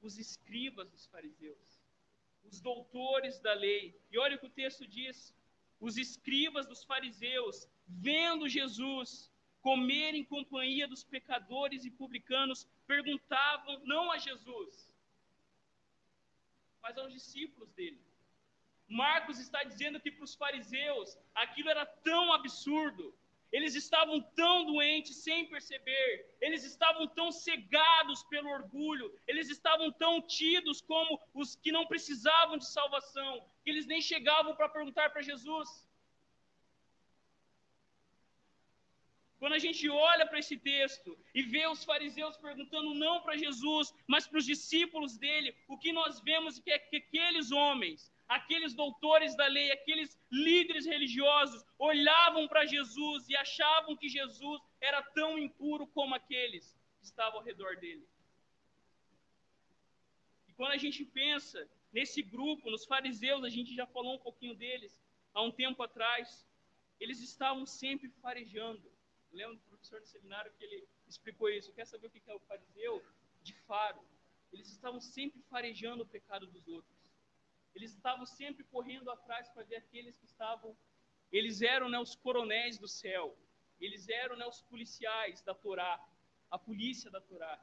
os 0.00 0.18
escribas 0.18 0.88
dos 0.90 1.06
fariseus, 1.06 1.80
os 2.44 2.60
doutores 2.60 3.38
da 3.40 3.54
lei. 3.54 4.00
E 4.10 4.18
olha 4.18 4.36
o 4.36 4.38
que 4.38 4.46
o 4.46 4.50
texto 4.50 4.86
diz: 4.86 5.34
os 5.80 5.96
escribas 5.96 6.66
dos 6.66 6.84
fariseus, 6.84 7.68
vendo 7.86 8.48
Jesus 8.48 9.30
comer 9.60 10.14
em 10.14 10.24
companhia 10.24 10.86
dos 10.86 11.04
pecadores 11.04 11.84
e 11.84 11.90
publicanos, 11.90 12.66
perguntavam 12.86 13.80
não 13.84 14.10
a 14.10 14.18
Jesus, 14.18 14.88
mas 16.82 16.96
aos 16.96 17.12
discípulos 17.12 17.70
dele. 17.72 18.00
Marcos 18.88 19.38
está 19.38 19.62
dizendo 19.64 20.00
que 20.00 20.10
para 20.10 20.24
os 20.24 20.34
fariseus 20.34 21.18
aquilo 21.34 21.68
era 21.68 21.84
tão 21.84 22.32
absurdo 22.32 23.14
eles 23.50 23.74
estavam 23.74 24.20
tão 24.40 24.64
doentes 24.66 25.16
sem 25.16 25.46
perceber, 25.46 26.36
eles 26.40 26.64
estavam 26.64 27.06
tão 27.08 27.32
cegados 27.32 28.22
pelo 28.24 28.50
orgulho, 28.50 29.12
eles 29.26 29.48
estavam 29.48 29.90
tão 29.90 30.20
tidos 30.20 30.80
como 30.80 31.20
os 31.34 31.56
que 31.56 31.72
não 31.72 31.86
precisavam 31.86 32.58
de 32.58 32.66
salvação, 32.66 33.44
que 33.64 33.70
eles 33.70 33.86
nem 33.86 34.00
chegavam 34.00 34.54
para 34.54 34.68
perguntar 34.68 35.10
para 35.10 35.22
Jesus. 35.22 35.68
Quando 39.38 39.52
a 39.52 39.58
gente 39.58 39.88
olha 39.88 40.26
para 40.26 40.40
esse 40.40 40.56
texto 40.58 41.16
e 41.32 41.42
vê 41.42 41.66
os 41.68 41.84
fariseus 41.84 42.36
perguntando 42.36 42.92
não 42.92 43.22
para 43.22 43.36
Jesus, 43.36 43.94
mas 44.06 44.26
para 44.26 44.38
os 44.38 44.44
discípulos 44.44 45.16
dele, 45.16 45.54
o 45.68 45.78
que 45.78 45.92
nós 45.92 46.20
vemos 46.20 46.60
é 46.66 46.78
que 46.78 46.96
aqueles 46.96 47.52
homens 47.52 48.12
aqueles 48.28 48.74
doutores 48.74 49.34
da 49.36 49.46
lei, 49.46 49.72
aqueles 49.72 50.18
líderes 50.30 50.84
religiosos, 50.84 51.64
olhavam 51.78 52.46
para 52.46 52.66
Jesus 52.66 53.28
e 53.28 53.36
achavam 53.36 53.96
que 53.96 54.08
Jesus 54.08 54.60
era 54.80 55.02
tão 55.02 55.38
impuro 55.38 55.86
como 55.88 56.14
aqueles 56.14 56.76
que 56.98 57.06
estavam 57.06 57.38
ao 57.38 57.44
redor 57.44 57.76
dele. 57.76 58.06
E 60.46 60.52
quando 60.52 60.72
a 60.72 60.76
gente 60.76 61.04
pensa 61.04 61.68
nesse 61.90 62.22
grupo, 62.22 62.70
nos 62.70 62.84
fariseus, 62.84 63.42
a 63.44 63.48
gente 63.48 63.74
já 63.74 63.86
falou 63.86 64.16
um 64.16 64.18
pouquinho 64.18 64.54
deles 64.54 65.02
há 65.32 65.42
um 65.42 65.50
tempo 65.50 65.82
atrás, 65.82 66.46
eles 67.00 67.20
estavam 67.20 67.64
sempre 67.64 68.10
farejando. 68.20 68.92
Lembra 69.32 69.56
do 69.56 69.62
professor 69.62 70.00
do 70.00 70.06
seminário 70.06 70.52
que 70.58 70.64
ele 70.64 70.86
explicou 71.06 71.48
isso? 71.48 71.72
Quer 71.72 71.86
saber 71.86 72.08
o 72.08 72.10
que 72.10 72.30
é 72.30 72.34
o 72.34 72.40
fariseu? 72.40 73.02
De 73.42 73.54
faro. 73.54 74.02
Eles 74.52 74.68
estavam 74.68 75.00
sempre 75.00 75.40
farejando 75.42 76.02
o 76.02 76.06
pecado 76.06 76.46
dos 76.46 76.66
outros. 76.66 76.97
Eles 77.78 77.92
estavam 77.94 78.26
sempre 78.26 78.64
correndo 78.64 79.08
atrás 79.08 79.48
para 79.50 79.62
ver 79.62 79.76
aqueles 79.76 80.18
que 80.18 80.24
estavam. 80.24 80.76
Eles 81.30 81.62
eram 81.62 81.88
né, 81.88 81.98
os 82.00 82.16
coronéis 82.16 82.76
do 82.76 82.88
céu. 82.88 83.38
Eles 83.80 84.08
eram 84.08 84.36
né, 84.36 84.44
os 84.44 84.60
policiais 84.62 85.40
da 85.42 85.54
Torá, 85.54 85.94
a 86.50 86.58
polícia 86.58 87.08
da 87.08 87.20
Torá. 87.20 87.56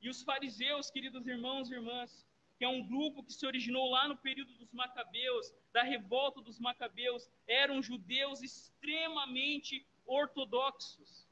E 0.00 0.08
os 0.08 0.22
fariseus, 0.22 0.92
queridos 0.92 1.26
irmãos 1.26 1.70
e 1.70 1.74
irmãs, 1.74 2.24
que 2.56 2.64
é 2.64 2.68
um 2.68 2.86
grupo 2.86 3.24
que 3.24 3.32
se 3.32 3.44
originou 3.44 3.90
lá 3.90 4.06
no 4.06 4.16
período 4.16 4.52
dos 4.54 4.72
Macabeus, 4.72 5.52
da 5.72 5.82
revolta 5.82 6.40
dos 6.40 6.60
Macabeus, 6.60 7.28
eram 7.48 7.82
judeus 7.82 8.42
extremamente 8.42 9.84
ortodoxos. 10.06 11.26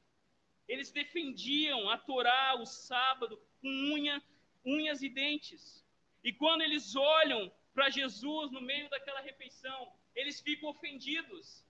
Eles 0.67 0.91
defendiam 0.91 1.89
a 1.89 1.97
Torá, 1.97 2.55
o 2.59 2.65
sábado, 2.65 3.41
com 3.61 3.69
unha, 3.69 4.21
unhas 4.65 5.01
e 5.01 5.07
dentes. 5.07 5.78
E 6.23 6.33
quando 6.33 6.61
eles 6.61 6.95
olham 6.95 7.51
para 7.73 7.89
Jesus 7.89 8.51
no 8.51 8.61
meio 8.61 8.89
daquela 8.89 9.21
refeição, 9.21 9.91
eles 10.15 10.39
ficam 10.41 10.69
ofendidos. 10.69 11.63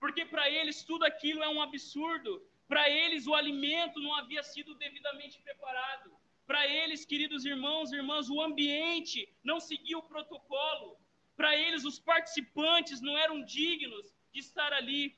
Porque 0.00 0.24
para 0.24 0.48
eles 0.50 0.82
tudo 0.82 1.04
aquilo 1.04 1.42
é 1.42 1.48
um 1.48 1.62
absurdo. 1.62 2.42
Para 2.66 2.88
eles 2.90 3.26
o 3.26 3.34
alimento 3.34 4.00
não 4.00 4.14
havia 4.14 4.42
sido 4.42 4.74
devidamente 4.74 5.40
preparado. 5.40 6.10
Para 6.46 6.66
eles, 6.66 7.04
queridos 7.04 7.44
irmãos 7.44 7.92
e 7.92 7.96
irmãs, 7.96 8.30
o 8.30 8.40
ambiente 8.40 9.28
não 9.44 9.60
seguia 9.60 9.98
o 9.98 10.08
protocolo. 10.12 10.98
Para 11.36 11.54
eles, 11.54 11.84
os 11.84 11.98
participantes 11.98 13.00
não 13.00 13.16
eram 13.16 13.44
dignos 13.44 14.06
de 14.32 14.40
estar 14.40 14.72
ali. 14.72 15.14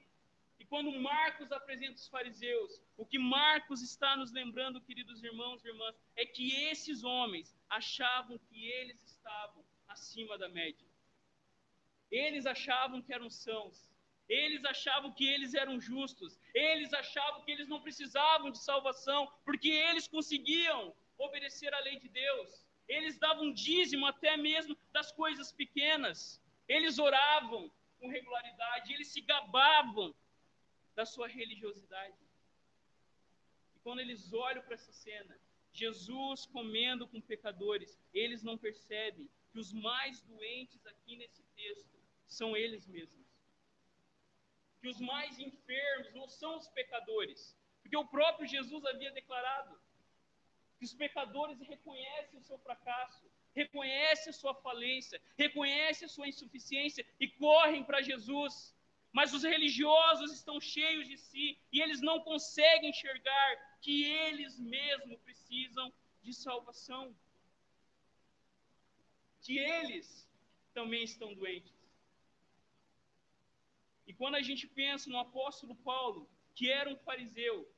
Quando 0.70 0.92
Marcos 1.00 1.50
apresenta 1.50 1.96
os 1.96 2.06
fariseus, 2.06 2.80
o 2.96 3.04
que 3.04 3.18
Marcos 3.18 3.82
está 3.82 4.16
nos 4.16 4.30
lembrando, 4.30 4.80
queridos 4.80 5.20
irmãos 5.20 5.64
e 5.64 5.68
irmãs, 5.68 5.96
é 6.14 6.24
que 6.24 6.54
esses 6.70 7.02
homens 7.02 7.52
achavam 7.68 8.38
que 8.38 8.66
eles 8.66 9.02
estavam 9.02 9.64
acima 9.88 10.38
da 10.38 10.48
média. 10.48 10.86
Eles 12.08 12.46
achavam 12.46 13.02
que 13.02 13.12
eram 13.12 13.28
sãos. 13.28 13.90
Eles 14.28 14.64
achavam 14.64 15.12
que 15.12 15.26
eles 15.26 15.54
eram 15.54 15.80
justos. 15.80 16.38
Eles 16.54 16.94
achavam 16.94 17.42
que 17.42 17.50
eles 17.50 17.66
não 17.66 17.80
precisavam 17.80 18.52
de 18.52 18.62
salvação, 18.62 19.28
porque 19.44 19.70
eles 19.70 20.06
conseguiam 20.06 20.94
obedecer 21.18 21.74
à 21.74 21.80
lei 21.80 21.98
de 21.98 22.08
Deus. 22.08 22.64
Eles 22.86 23.18
davam 23.18 23.52
dízimo 23.52 24.06
até 24.06 24.36
mesmo 24.36 24.76
das 24.92 25.10
coisas 25.10 25.50
pequenas. 25.50 26.40
Eles 26.68 27.00
oravam 27.00 27.68
com 27.98 28.08
regularidade, 28.08 28.94
eles 28.94 29.08
se 29.08 29.20
gabavam 29.20 30.14
da 30.94 31.04
sua 31.04 31.28
religiosidade. 31.28 32.18
E 33.74 33.78
quando 33.80 34.00
eles 34.00 34.32
olham 34.32 34.62
para 34.62 34.74
essa 34.74 34.92
cena, 34.92 35.38
Jesus 35.72 36.46
comendo 36.46 37.06
com 37.06 37.20
pecadores, 37.20 37.98
eles 38.12 38.42
não 38.42 38.58
percebem 38.58 39.28
que 39.52 39.58
os 39.58 39.72
mais 39.72 40.20
doentes 40.22 40.84
aqui 40.86 41.16
nesse 41.16 41.42
texto 41.54 41.98
são 42.26 42.56
eles 42.56 42.86
mesmos. 42.86 43.26
Que 44.80 44.88
os 44.88 45.00
mais 45.00 45.38
enfermos 45.38 46.12
não 46.14 46.26
são 46.28 46.56
os 46.56 46.68
pecadores, 46.68 47.56
porque 47.82 47.96
o 47.96 48.06
próprio 48.06 48.46
Jesus 48.46 48.84
havia 48.84 49.12
declarado 49.12 49.78
que 50.78 50.84
os 50.84 50.94
pecadores 50.94 51.60
reconhecem 51.60 52.38
o 52.40 52.42
seu 52.42 52.58
fracasso, 52.58 53.30
reconhecem 53.54 54.30
a 54.30 54.32
sua 54.32 54.54
falência, 54.54 55.20
reconhecem 55.36 56.06
a 56.06 56.08
sua 56.08 56.28
insuficiência 56.28 57.06
e 57.18 57.28
correm 57.28 57.84
para 57.84 58.00
Jesus. 58.00 58.74
Mas 59.12 59.34
os 59.34 59.42
religiosos 59.42 60.32
estão 60.32 60.60
cheios 60.60 61.08
de 61.08 61.16
si 61.18 61.58
e 61.72 61.80
eles 61.80 62.00
não 62.00 62.20
conseguem 62.20 62.90
enxergar 62.90 63.76
que 63.80 64.04
eles 64.04 64.58
mesmos 64.58 65.18
precisam 65.20 65.92
de 66.22 66.32
salvação. 66.32 67.14
Que 69.42 69.58
eles 69.58 70.28
também 70.72 71.02
estão 71.02 71.34
doentes. 71.34 71.74
E 74.06 74.12
quando 74.12 74.36
a 74.36 74.42
gente 74.42 74.66
pensa 74.66 75.10
no 75.10 75.18
apóstolo 75.18 75.74
Paulo, 75.76 76.28
que 76.54 76.70
era 76.70 76.90
um 76.90 76.96
fariseu, 76.96 77.68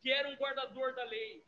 que 0.00 0.10
era 0.10 0.28
um 0.28 0.36
guardador 0.36 0.94
da 0.94 1.04
lei, 1.04 1.44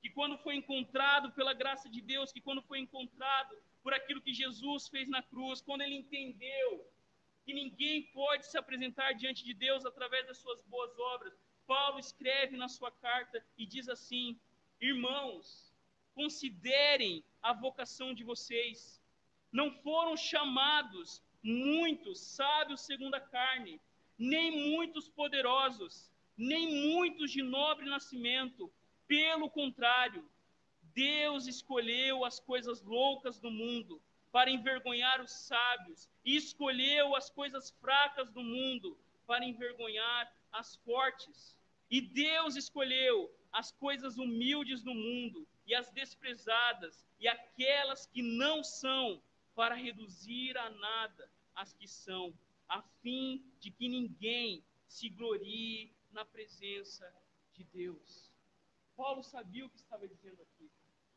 que 0.00 0.10
quando 0.10 0.38
foi 0.38 0.56
encontrado 0.56 1.32
pela 1.32 1.52
graça 1.52 1.88
de 1.88 2.00
Deus, 2.00 2.32
que 2.32 2.40
quando 2.40 2.62
foi 2.62 2.78
encontrado 2.78 3.56
por 3.82 3.92
aquilo 3.92 4.20
que 4.20 4.32
Jesus 4.32 4.88
fez 4.88 5.08
na 5.08 5.22
cruz, 5.22 5.60
quando 5.60 5.82
ele 5.82 5.94
entendeu 5.94 6.86
que 7.44 7.52
ninguém 7.52 8.02
pode 8.12 8.46
se 8.46 8.56
apresentar 8.58 9.12
diante 9.12 9.44
de 9.44 9.54
Deus 9.54 9.84
através 9.84 10.26
das 10.26 10.38
suas 10.38 10.62
boas 10.62 10.98
obras, 10.98 11.34
Paulo 11.66 11.98
escreve 11.98 12.56
na 12.56 12.68
sua 12.68 12.90
carta 12.90 13.44
e 13.56 13.66
diz 13.66 13.88
assim: 13.88 14.38
Irmãos, 14.80 15.72
considerem 16.14 17.24
a 17.42 17.52
vocação 17.52 18.14
de 18.14 18.24
vocês. 18.24 19.00
Não 19.52 19.70
foram 19.82 20.16
chamados 20.16 21.22
muitos 21.42 22.20
sábios 22.20 22.80
segundo 22.80 23.14
a 23.14 23.20
carne, 23.20 23.80
nem 24.18 24.70
muitos 24.72 25.08
poderosos, 25.08 26.10
nem 26.36 26.92
muitos 26.92 27.30
de 27.30 27.42
nobre 27.42 27.86
nascimento 27.86 28.72
pelo 29.06 29.50
contrário, 29.50 30.28
Deus 30.94 31.46
escolheu 31.46 32.24
as 32.24 32.40
coisas 32.40 32.82
loucas 32.82 33.38
do 33.38 33.50
mundo 33.50 34.00
para 34.34 34.50
envergonhar 34.50 35.20
os 35.20 35.30
sábios, 35.30 36.10
e 36.24 36.34
escolheu 36.34 37.14
as 37.14 37.30
coisas 37.30 37.70
fracas 37.80 38.32
do 38.32 38.42
mundo 38.42 38.98
para 39.28 39.44
envergonhar 39.44 40.28
as 40.50 40.74
fortes. 40.78 41.56
E 41.88 42.00
Deus 42.00 42.56
escolheu 42.56 43.32
as 43.52 43.70
coisas 43.70 44.18
humildes 44.18 44.82
do 44.82 44.92
mundo 44.92 45.46
e 45.64 45.72
as 45.72 45.88
desprezadas 45.92 47.06
e 47.20 47.28
aquelas 47.28 48.06
que 48.06 48.22
não 48.22 48.64
são 48.64 49.22
para 49.54 49.76
reduzir 49.76 50.58
a 50.58 50.68
nada 50.68 51.30
as 51.54 51.72
que 51.72 51.86
são, 51.86 52.36
a 52.68 52.82
fim 53.02 53.40
de 53.60 53.70
que 53.70 53.88
ninguém 53.88 54.64
se 54.88 55.10
glorie 55.10 55.94
na 56.10 56.24
presença 56.24 57.08
de 57.52 57.62
Deus. 57.62 58.32
Paulo 58.96 59.22
sabia 59.22 59.64
o 59.64 59.70
que 59.70 59.76
estava 59.76 60.08
dizendo 60.08 60.42
aqui, 60.42 60.68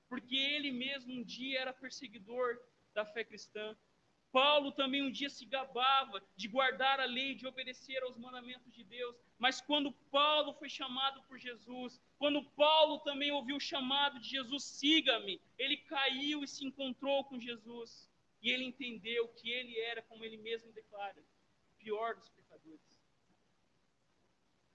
porque 0.08 0.36
ele 0.36 0.72
mesmo 0.72 1.12
um 1.16 1.24
dia 1.24 1.62
era 1.62 1.74
perseguidor 1.74 2.62
da 2.98 3.06
fé 3.06 3.24
cristã. 3.24 3.78
Paulo 4.32 4.72
também 4.72 5.04
um 5.04 5.12
dia 5.12 5.30
se 5.30 5.46
gabava 5.46 6.18
de 6.36 6.48
guardar 6.48 7.00
a 7.00 7.06
lei, 7.06 7.36
de 7.36 7.46
obedecer 7.46 8.02
aos 8.04 8.18
mandamentos 8.18 8.74
de 8.74 8.84
Deus. 8.84 9.16
Mas 9.38 9.62
quando 9.62 9.92
Paulo 10.18 10.54
foi 10.54 10.68
chamado 10.68 11.22
por 11.28 11.38
Jesus, 11.38 12.02
quando 12.18 12.44
Paulo 12.64 13.00
também 13.02 13.32
ouviu 13.32 13.58
o 13.58 13.68
chamado 13.72 14.20
de 14.20 14.28
Jesus, 14.28 14.64
siga-me, 14.64 15.40
ele 15.60 15.78
caiu 15.78 16.44
e 16.44 16.48
se 16.48 16.66
encontrou 16.66 17.24
com 17.26 17.40
Jesus. 17.40 18.10
E 18.42 18.50
ele 18.50 18.64
entendeu 18.64 19.28
que 19.30 19.50
ele 19.52 19.80
era, 19.80 20.02
como 20.02 20.26
ele 20.26 20.38
mesmo 20.38 20.72
declara, 20.74 21.22
o 21.22 21.78
pior 21.84 22.16
dos 22.16 22.30
pecadores. 22.30 23.00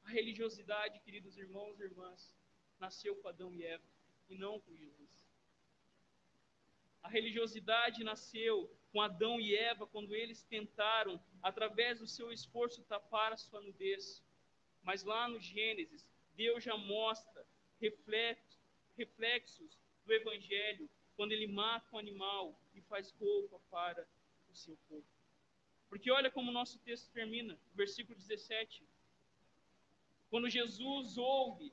A 0.05 0.11
religiosidade, 0.11 1.01
queridos 1.01 1.37
irmãos 1.37 1.79
e 1.81 1.85
irmãs, 1.85 2.35
nasceu 2.79 3.17
com 3.17 3.29
Adão 3.29 3.53
e 3.53 3.65
Eva 3.65 3.85
e 4.29 4.37
não 4.37 4.61
com 4.61 4.77
Jesus. 4.77 5.22
A 7.03 7.09
religiosidade 7.09 8.05
nasceu 8.05 8.71
com 8.91 9.01
Adão 9.01 9.41
e 9.41 9.55
Eva 9.55 9.87
quando 9.87 10.15
eles 10.15 10.45
tentaram, 10.45 11.23
através 11.43 11.99
do 11.99 12.07
seu 12.07 12.31
esforço, 12.33 12.85
tapar 12.85 13.33
a 13.33 13.37
sua 13.37 13.61
nudez. 13.61 14.23
Mas 14.83 15.03
lá 15.03 15.29
no 15.29 15.41
Gênesis, 15.41 16.07
Deus 16.35 16.63
já 16.63 16.77
mostra 16.77 17.45
reflexos 17.81 19.79
do 20.05 20.13
Evangelho 20.13 20.89
quando 21.17 21.33
ele 21.33 21.47
mata 21.47 21.95
um 21.95 21.99
animal 21.99 22.59
e 22.75 22.81
faz 22.83 23.11
roupa 23.13 23.61
para 23.71 24.07
o 24.49 24.55
seu 24.55 24.77
povo. 24.89 25.07
Porque 25.89 26.11
olha 26.11 26.31
como 26.31 26.51
o 26.51 26.55
nosso 26.55 26.79
texto 26.79 27.11
termina, 27.13 27.59
versículo 27.75 28.17
17. 28.19 28.83
Quando 30.31 30.49
Jesus 30.49 31.19
ouve 31.19 31.73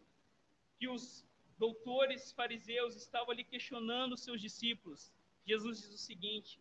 que 0.78 0.88
os 0.88 1.26
doutores 1.58 2.32
fariseus 2.32 2.96
estavam 2.96 3.32
ali 3.32 3.44
questionando 3.44 4.18
seus 4.18 4.42
discípulos. 4.42 5.12
Jesus 5.52 5.80
diz 5.82 5.94
o 5.94 6.06
seguinte: 6.10 6.60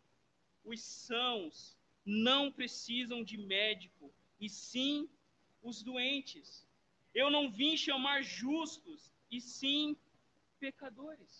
os 0.64 0.80
sãos 0.82 1.76
não 2.04 2.50
precisam 2.50 3.22
de 3.22 3.36
médico, 3.36 4.04
e 4.40 4.48
sim 4.48 5.08
os 5.62 5.82
doentes. 5.82 6.66
Eu 7.14 7.28
não 7.34 7.44
vim 7.58 7.76
chamar 7.76 8.22
justos, 8.22 9.12
e 9.30 9.40
sim 9.40 9.96
pecadores. 10.58 11.34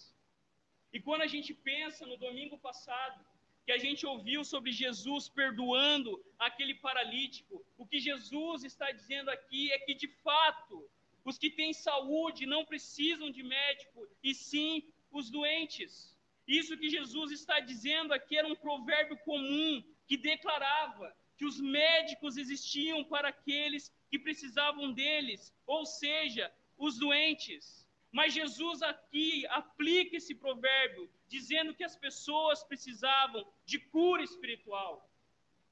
E 0.93 1.01
quando 1.01 1.23
a 1.23 1.31
gente 1.35 1.55
pensa 1.55 2.05
no 2.11 2.19
domingo 2.27 2.59
passado, 2.59 3.19
que 3.65 3.73
a 3.73 3.79
gente 3.79 4.05
ouviu 4.13 4.45
sobre 4.45 4.71
Jesus 4.73 5.29
perdoando 5.41 6.11
aquele 6.39 6.75
paralítico, 6.75 7.65
o 7.77 7.87
que 7.87 7.99
Jesus 7.99 8.65
está 8.65 8.91
dizendo 8.93 9.31
aqui 9.31 9.73
é 9.73 9.79
que 9.79 9.95
de 9.95 10.09
fato 10.27 10.77
os 11.25 11.39
que 11.39 11.51
têm 11.51 11.73
saúde 11.73 12.45
não 12.47 12.65
precisam 12.65 13.31
de 13.31 13.43
médico, 13.43 14.07
e 14.23 14.35
sim 14.35 14.71
os 15.11 15.31
doentes. 15.31 16.18
Isso 16.49 16.79
que 16.79 16.89
Jesus 16.89 17.31
está 17.31 17.61
dizendo 17.61 18.15
aqui 18.15 18.39
era 18.39 18.49
um 18.49 18.57
provérbio 18.57 19.19
comum 19.19 19.85
que 20.07 20.17
declarava 20.17 21.15
que 21.37 21.45
os 21.45 21.61
médicos 21.61 22.39
existiam 22.39 23.05
para 23.05 23.29
aqueles 23.29 23.93
que 24.11 24.19
precisavam 24.19 24.91
deles, 24.93 25.55
ou 25.67 25.85
seja, 25.85 26.51
os 26.79 26.99
doentes. 26.99 27.87
Mas 28.11 28.33
Jesus 28.33 28.81
aqui 28.83 29.47
aplica 29.49 30.17
esse 30.17 30.35
provérbio, 30.35 31.11
dizendo 31.29 31.75
que 31.75 31.85
as 31.85 31.97
pessoas 31.97 32.65
precisavam 32.65 33.47
de 33.67 33.79
cura 33.79 34.23
espiritual. 34.23 35.07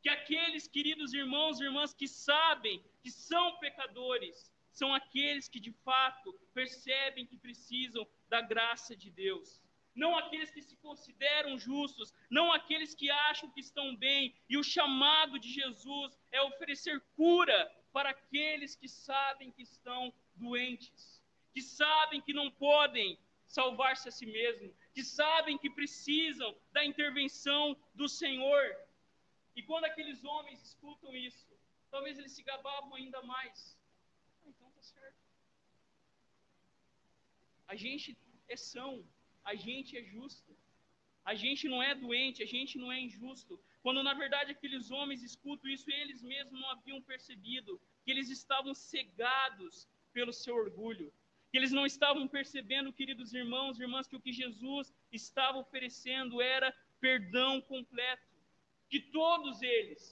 Que 0.02 0.10
aqueles 0.10 0.68
queridos 0.68 1.14
irmãos 1.14 1.58
e 1.58 1.64
irmãs 1.64 1.94
que 1.94 2.06
sabem 2.06 2.84
que 3.02 3.10
são 3.10 3.56
pecadores, 3.56 4.52
são 4.70 4.92
aqueles 4.94 5.48
que 5.48 5.58
de 5.58 5.72
fato 5.72 6.38
percebem 6.52 7.24
que 7.24 7.38
precisam 7.38 8.06
da 8.28 8.42
graça 8.42 8.94
de 8.94 9.10
Deus. 9.10 9.65
Não 9.96 10.16
aqueles 10.16 10.50
que 10.50 10.62
se 10.62 10.76
consideram 10.76 11.58
justos, 11.58 12.12
não 12.30 12.52
aqueles 12.52 12.94
que 12.94 13.10
acham 13.10 13.50
que 13.50 13.60
estão 13.60 13.96
bem. 13.96 14.34
E 14.48 14.56
o 14.58 14.62
chamado 14.62 15.38
de 15.38 15.50
Jesus 15.50 16.16
é 16.30 16.40
oferecer 16.42 17.00
cura 17.16 17.58
para 17.92 18.10
aqueles 18.10 18.76
que 18.76 18.88
sabem 18.88 19.50
que 19.50 19.62
estão 19.62 20.12
doentes, 20.34 21.22
que 21.52 21.62
sabem 21.62 22.20
que 22.20 22.34
não 22.34 22.50
podem 22.50 23.18
salvar-se 23.46 24.08
a 24.08 24.12
si 24.12 24.26
mesmos, 24.26 24.76
que 24.92 25.02
sabem 25.02 25.56
que 25.56 25.70
precisam 25.70 26.54
da 26.72 26.84
intervenção 26.84 27.76
do 27.94 28.08
Senhor. 28.08 28.64
E 29.54 29.62
quando 29.62 29.84
aqueles 29.84 30.22
homens 30.24 30.62
escutam 30.62 31.16
isso, 31.16 31.48
talvez 31.90 32.18
eles 32.18 32.32
se 32.32 32.42
gabavam 32.42 32.94
ainda 32.94 33.22
mais. 33.22 33.78
Ah, 34.42 34.48
então 34.48 34.70
tá 34.70 34.82
certo. 34.82 35.16
A 37.66 37.74
gente 37.74 38.16
é 38.48 38.56
são, 38.56 39.04
a 39.50 39.54
gente 39.54 39.96
é 39.96 40.02
justo. 40.02 40.50
A 41.24 41.34
gente 41.42 41.64
não 41.72 41.80
é 41.82 41.92
doente, 41.94 42.42
a 42.42 42.50
gente 42.54 42.74
não 42.82 42.90
é 42.96 42.98
injusto. 43.00 43.54
Quando 43.82 44.02
na 44.08 44.14
verdade 44.22 44.52
aqueles 44.52 44.90
homens 44.96 45.22
escutam 45.22 45.70
isso, 45.70 45.90
eles 45.90 46.20
mesmos 46.22 46.60
não 46.60 46.70
haviam 46.70 47.00
percebido 47.10 47.80
que 48.02 48.10
eles 48.10 48.28
estavam 48.28 48.74
cegados 48.74 49.88
pelo 50.12 50.32
seu 50.32 50.54
orgulho, 50.64 51.12
que 51.50 51.56
eles 51.58 51.72
não 51.78 51.86
estavam 51.86 52.26
percebendo, 52.36 52.92
queridos 53.00 53.32
irmãos 53.42 53.78
e 53.78 53.82
irmãs, 53.82 54.08
que 54.08 54.16
o 54.16 54.24
que 54.24 54.32
Jesus 54.32 54.92
estava 55.12 55.58
oferecendo 55.58 56.40
era 56.40 56.74
perdão 57.00 57.60
completo. 57.60 58.34
Que 58.90 59.00
todos 59.00 59.62
eles, 59.62 60.02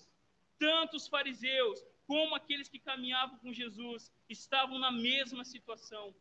tanto 0.58 0.96
os 0.96 1.08
fariseus 1.08 1.78
como 2.06 2.34
aqueles 2.34 2.68
que 2.68 2.78
caminhavam 2.78 3.38
com 3.38 3.52
Jesus, 3.52 4.12
estavam 4.28 4.78
na 4.78 4.92
mesma 4.92 5.44
situação. 5.44 6.14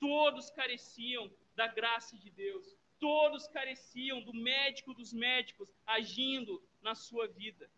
Todos 0.00 0.50
careciam 0.50 1.30
da 1.54 1.66
graça 1.66 2.16
de 2.18 2.30
Deus. 2.30 2.76
Todos 2.98 3.48
careciam 3.48 4.20
do 4.22 4.32
médico 4.32 4.94
dos 4.94 5.12
médicos 5.12 5.68
agindo 5.86 6.62
na 6.80 6.94
sua 6.94 7.26
vida. 7.26 7.68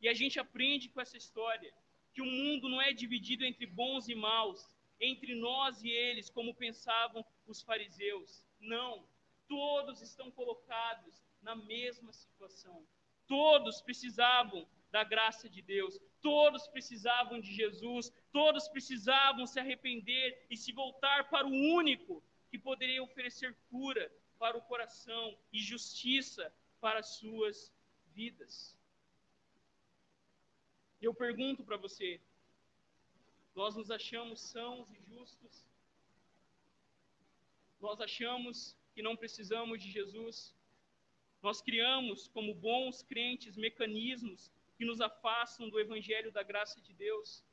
E 0.00 0.08
a 0.08 0.14
gente 0.14 0.38
aprende 0.38 0.88
com 0.88 1.00
essa 1.00 1.16
história 1.16 1.72
que 2.12 2.22
o 2.22 2.26
mundo 2.26 2.68
não 2.68 2.80
é 2.80 2.92
dividido 2.92 3.44
entre 3.44 3.66
bons 3.66 4.08
e 4.08 4.14
maus, 4.14 4.70
entre 5.00 5.34
nós 5.34 5.82
e 5.82 5.90
eles, 5.90 6.30
como 6.30 6.54
pensavam 6.54 7.24
os 7.46 7.62
fariseus. 7.62 8.44
Não. 8.60 9.06
Todos 9.48 10.02
estão 10.02 10.30
colocados 10.30 11.22
na 11.42 11.54
mesma 11.54 12.12
situação. 12.12 12.86
Todos 13.26 13.80
precisavam 13.80 14.66
da 14.90 15.04
graça 15.04 15.48
de 15.48 15.62
Deus. 15.62 15.98
Todos 16.22 16.66
precisavam 16.68 17.40
de 17.40 17.54
Jesus, 17.54 18.12
todos 18.32 18.66
precisavam 18.68 19.46
se 19.46 19.60
arrepender 19.60 20.46
e 20.50 20.56
se 20.56 20.72
voltar 20.72 21.30
para 21.30 21.46
o 21.46 21.52
único 21.52 22.22
que 22.56 22.62
poderia 22.62 23.02
oferecer 23.02 23.54
cura 23.70 24.10
para 24.38 24.56
o 24.56 24.62
coração 24.62 25.36
e 25.52 25.60
justiça 25.60 26.50
para 26.80 27.00
as 27.00 27.08
suas 27.16 27.70
vidas. 28.14 28.74
Eu 31.02 31.12
pergunto 31.12 31.62
para 31.62 31.76
você: 31.76 32.18
nós 33.54 33.76
nos 33.76 33.90
achamos 33.90 34.40
sãos 34.40 34.90
e 34.90 34.98
justos? 35.02 35.66
Nós 37.78 38.00
achamos 38.00 38.74
que 38.94 39.02
não 39.02 39.14
precisamos 39.14 39.82
de 39.82 39.90
Jesus? 39.90 40.54
Nós 41.42 41.60
criamos, 41.60 42.26
como 42.28 42.54
bons 42.54 43.02
crentes, 43.02 43.54
mecanismos 43.54 44.50
que 44.78 44.86
nos 44.86 45.02
afastam 45.02 45.68
do 45.68 45.78
evangelho 45.78 46.32
da 46.32 46.42
graça 46.42 46.80
de 46.80 46.94
Deus? 46.94 47.44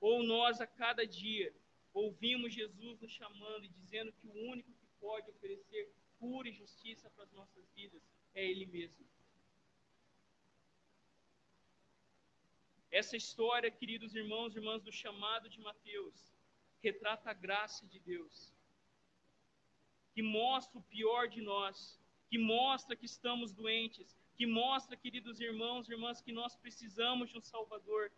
Ou 0.00 0.24
nós, 0.24 0.60
a 0.60 0.66
cada 0.66 1.06
dia, 1.06 1.54
ouvimos 1.98 2.54
Jesus 2.54 3.00
nos 3.00 3.12
chamando 3.12 3.64
e 3.64 3.68
dizendo 3.68 4.12
que 4.12 4.26
o 4.26 4.36
único 4.52 4.72
que 4.72 4.86
pode 5.00 5.30
oferecer 5.30 5.92
cura 6.18 6.48
e 6.48 6.52
justiça 6.52 7.10
para 7.10 7.24
as 7.24 7.32
nossas 7.32 7.68
vidas 7.74 8.02
é 8.34 8.44
Ele 8.44 8.66
mesmo. 8.66 9.06
Essa 12.90 13.16
história, 13.16 13.70
queridos 13.70 14.14
irmãos 14.14 14.54
e 14.54 14.58
irmãs, 14.58 14.82
do 14.82 14.92
chamado 14.92 15.48
de 15.48 15.60
Mateus, 15.60 16.32
retrata 16.82 17.30
a 17.30 17.34
graça 17.34 17.86
de 17.86 17.98
Deus, 17.98 18.54
que 20.14 20.22
mostra 20.22 20.78
o 20.78 20.82
pior 20.82 21.28
de 21.28 21.42
nós, 21.42 22.00
que 22.30 22.38
mostra 22.38 22.96
que 22.96 23.06
estamos 23.06 23.52
doentes, 23.52 24.16
que 24.36 24.46
mostra, 24.46 24.96
queridos 24.96 25.40
irmãos 25.40 25.88
e 25.88 25.92
irmãs, 25.92 26.20
que 26.20 26.32
nós 26.32 26.56
precisamos 26.56 27.30
de 27.30 27.36
um 27.36 27.42
Salvador, 27.42 28.10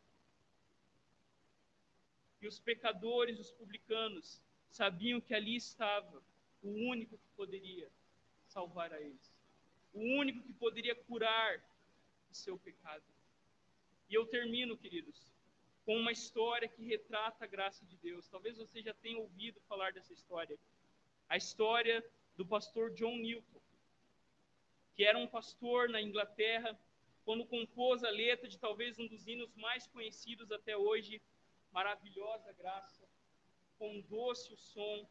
e 2.41 2.47
os 2.47 2.59
pecadores, 2.59 3.39
os 3.39 3.51
publicanos, 3.53 4.41
sabiam 4.71 5.21
que 5.21 5.35
ali 5.35 5.57
estava 5.57 6.23
o 6.63 6.69
único 6.69 7.19
que 7.19 7.29
poderia 7.37 7.91
salvar 8.47 8.93
a 8.93 9.01
eles, 9.01 9.33
o 9.93 10.01
único 10.01 10.43
que 10.43 10.53
poderia 10.55 10.95
curar 10.95 11.59
o 12.31 12.35
seu 12.35 12.59
pecado. 12.59 13.05
E 14.09 14.15
eu 14.15 14.27
termino, 14.27 14.77
queridos, 14.77 15.31
com 15.85 15.97
uma 15.97 16.13
história 16.13 16.69
que 16.69 16.83
retrata 16.85 17.45
a 17.45 17.49
graça 17.49 17.85
de 17.87 17.97
Deus. 17.97 18.29
Talvez 18.29 18.57
você 18.57 18.83
já 18.83 18.95
tenha 18.95 19.19
ouvido 19.19 19.61
falar 19.69 19.93
dessa 19.93 20.13
história. 20.13 20.59
A 21.29 21.37
história 21.37 22.05
do 22.37 22.45
pastor 22.47 22.93
John 22.95 23.17
Newton, 23.17 23.61
que 24.95 25.05
era 25.05 25.19
um 25.19 25.27
pastor 25.27 25.89
na 25.89 26.01
Inglaterra, 26.01 26.79
quando 27.25 27.45
compôs 27.45 28.03
a 28.03 28.11
letra 28.11 28.49
de 28.49 28.59
talvez 28.59 28.99
um 28.99 29.07
dos 29.07 29.27
hinos 29.27 29.55
mais 29.57 29.87
conhecidos 29.87 30.51
até 30.51 30.77
hoje, 30.77 31.21
maravilhosa 31.73 32.53
graça, 32.53 33.09
com 33.79 34.01
doce 34.03 34.53
o 34.53 34.57
som 34.57 35.09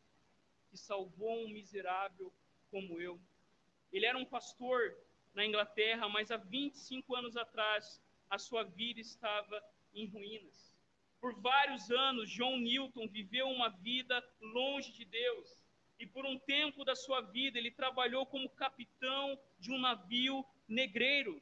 que 0.70 0.78
salvou 0.78 1.46
um 1.46 1.50
miserável 1.50 2.34
como 2.70 3.00
eu. 3.00 3.20
Ele 3.92 4.06
era 4.06 4.18
um 4.18 4.26
pastor 4.26 4.96
na 5.34 5.46
Inglaterra, 5.46 6.08
mas 6.08 6.32
há 6.32 6.38
25 6.38 7.16
anos 7.16 7.36
atrás 7.36 8.02
a 8.30 8.38
sua 8.38 8.64
vida 8.64 9.00
estava 9.00 9.64
em 9.94 10.08
ruínas. 10.08 10.78
Por 11.20 11.34
vários 11.42 11.90
anos, 11.92 12.30
John 12.30 12.58
Newton 12.58 13.08
viveu 13.08 13.50
uma 13.50 13.70
vida 13.70 14.24
longe 14.40 14.92
de 14.92 15.04
Deus. 15.04 15.66
E 16.00 16.06
por 16.06 16.26
um 16.26 16.40
tempo 16.40 16.86
da 16.86 16.96
sua 16.96 17.20
vida, 17.20 17.58
ele 17.58 17.72
trabalhou 17.72 18.26
como 18.26 18.50
capitão 18.50 19.38
de 19.58 19.72
um 19.72 19.80
navio 19.80 20.46
negreiro. 20.68 21.42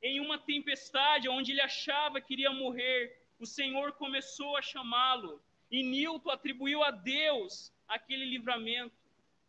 Em 0.00 0.20
uma 0.20 0.38
tempestade 0.38 1.28
onde 1.28 1.52
ele 1.52 1.60
achava 1.60 2.20
que 2.20 2.32
iria 2.32 2.50
morrer, 2.50 3.17
o 3.38 3.46
Senhor 3.46 3.92
começou 3.92 4.56
a 4.56 4.62
chamá-lo 4.62 5.40
e 5.70 5.82
Newton 5.82 6.30
atribuiu 6.30 6.82
a 6.82 6.90
Deus 6.90 7.72
aquele 7.86 8.24
livramento. 8.24 8.96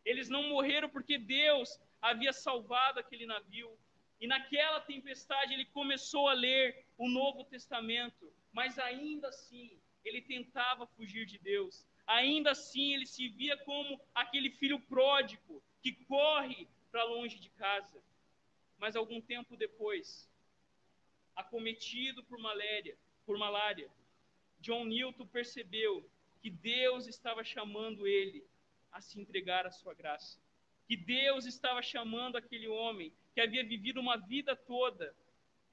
Eles 0.05 0.29
não 0.29 0.43
morreram 0.49 0.89
porque 0.89 1.17
Deus 1.17 1.79
havia 2.01 2.31
salvado 2.31 2.99
aquele 2.99 3.25
navio. 3.25 3.71
E 4.19 4.27
naquela 4.27 4.79
tempestade 4.81 5.53
ele 5.53 5.65
começou 5.65 6.27
a 6.27 6.33
ler 6.33 6.85
o 6.97 7.07
Novo 7.07 7.43
Testamento, 7.45 8.31
mas 8.51 8.77
ainda 8.77 9.29
assim 9.29 9.79
ele 10.03 10.21
tentava 10.21 10.85
fugir 10.87 11.25
de 11.25 11.37
Deus. 11.37 11.85
Ainda 12.05 12.51
assim 12.51 12.93
ele 12.93 13.05
se 13.05 13.27
via 13.29 13.55
como 13.57 13.99
aquele 14.13 14.49
filho 14.51 14.79
pródigo 14.79 15.63
que 15.81 15.93
corre 16.05 16.67
para 16.91 17.03
longe 17.03 17.39
de 17.39 17.49
casa. 17.51 18.01
Mas 18.77 18.95
algum 18.95 19.21
tempo 19.21 19.55
depois, 19.55 20.29
acometido 21.35 22.23
por 22.23 22.39
malária, 22.39 22.97
por 23.29 23.37
malária, 23.37 23.87
John 24.59 24.85
Newton 24.85 25.27
percebeu 25.27 26.03
que 26.41 26.49
Deus 26.49 27.05
estava 27.05 27.43
chamando 27.43 28.07
ele 28.07 28.43
a 28.91 28.99
se 29.01 29.21
entregar 29.21 29.67
à 29.67 29.71
sua 29.71 29.93
graça. 29.93 30.39
Que 30.87 30.97
Deus 30.97 31.45
estava 31.45 31.79
chamando 31.83 32.37
aquele 32.37 32.67
homem 32.67 33.13
que 33.35 33.39
havia 33.39 33.63
vivido 33.63 33.99
uma 33.99 34.17
vida 34.17 34.55
toda 34.55 35.15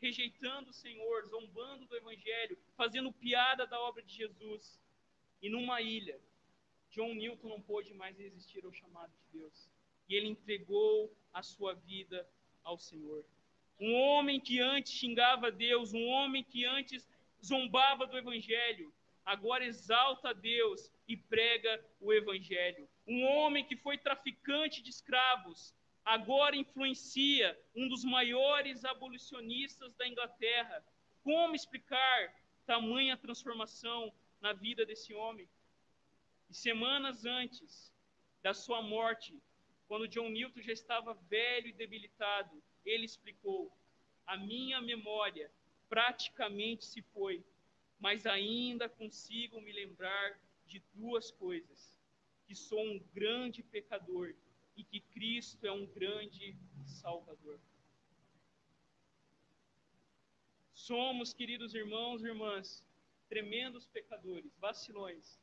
rejeitando 0.02 0.68
o 0.68 0.74
Senhor, 0.74 1.24
zombando 1.28 1.86
do 1.86 1.96
Evangelho, 1.96 2.58
fazendo 2.76 3.10
piada 3.10 3.66
da 3.66 3.80
obra 3.80 4.02
de 4.02 4.14
Jesus. 4.14 4.78
E 5.40 5.48
numa 5.48 5.80
ilha, 5.80 6.20
John 6.90 7.14
Newton 7.14 7.48
não 7.48 7.62
pôde 7.62 7.94
mais 7.94 8.18
resistir 8.18 8.66
ao 8.66 8.72
chamado 8.74 9.14
de 9.16 9.38
Deus. 9.38 9.70
E 10.10 10.14
ele 10.14 10.28
entregou 10.28 11.10
a 11.32 11.42
sua 11.42 11.72
vida 11.72 12.28
ao 12.62 12.76
Senhor. 12.76 13.24
Um 13.80 13.94
homem 13.94 14.38
que 14.38 14.60
antes 14.60 14.92
xingava 14.92 15.50
Deus, 15.50 15.94
um 15.94 16.06
homem 16.06 16.44
que 16.44 16.66
antes 16.66 17.08
zombava 17.46 18.06
do 18.06 18.18
evangelho, 18.18 18.92
agora 19.24 19.64
exalta 19.64 20.30
a 20.30 20.32
Deus 20.32 20.90
e 21.06 21.16
prega 21.16 21.84
o 22.00 22.12
evangelho. 22.12 22.88
Um 23.06 23.24
homem 23.24 23.64
que 23.64 23.76
foi 23.76 23.96
traficante 23.98 24.82
de 24.82 24.90
escravos, 24.90 25.74
agora 26.04 26.56
influencia 26.56 27.58
um 27.74 27.88
dos 27.88 28.04
maiores 28.04 28.84
abolicionistas 28.84 29.94
da 29.94 30.06
Inglaterra. 30.08 30.84
Como 31.22 31.54
explicar 31.54 32.34
tamanha 32.66 33.16
transformação 33.16 34.12
na 34.40 34.52
vida 34.52 34.84
desse 34.84 35.14
homem? 35.14 35.48
E 36.50 36.54
semanas 36.54 37.24
antes 37.24 37.92
da 38.42 38.54
sua 38.54 38.80
morte, 38.82 39.36
quando 39.88 40.08
John 40.08 40.28
Newton 40.30 40.62
já 40.62 40.72
estava 40.72 41.14
velho 41.28 41.68
e 41.68 41.72
debilitado, 41.72 42.62
ele 42.84 43.04
explicou: 43.04 43.72
A 44.26 44.36
minha 44.36 44.80
memória 44.80 45.50
praticamente 45.88 46.84
se 46.84 47.02
foi, 47.02 47.44
mas 47.98 48.26
ainda 48.26 48.88
consigo 48.88 49.60
me 49.60 49.72
lembrar 49.72 50.40
de 50.66 50.80
duas 50.94 51.30
coisas: 51.30 51.98
que 52.46 52.54
sou 52.54 52.80
um 52.80 52.98
grande 53.12 53.62
pecador 53.62 54.34
e 54.76 54.84
que 54.84 55.00
Cristo 55.00 55.66
é 55.66 55.72
um 55.72 55.86
grande 55.86 56.56
Salvador. 56.84 57.60
Somos, 60.74 61.32
queridos 61.32 61.74
irmãos 61.74 62.22
e 62.22 62.26
irmãs, 62.26 62.84
tremendos 63.28 63.88
pecadores, 63.88 64.56
vacilões, 64.58 65.40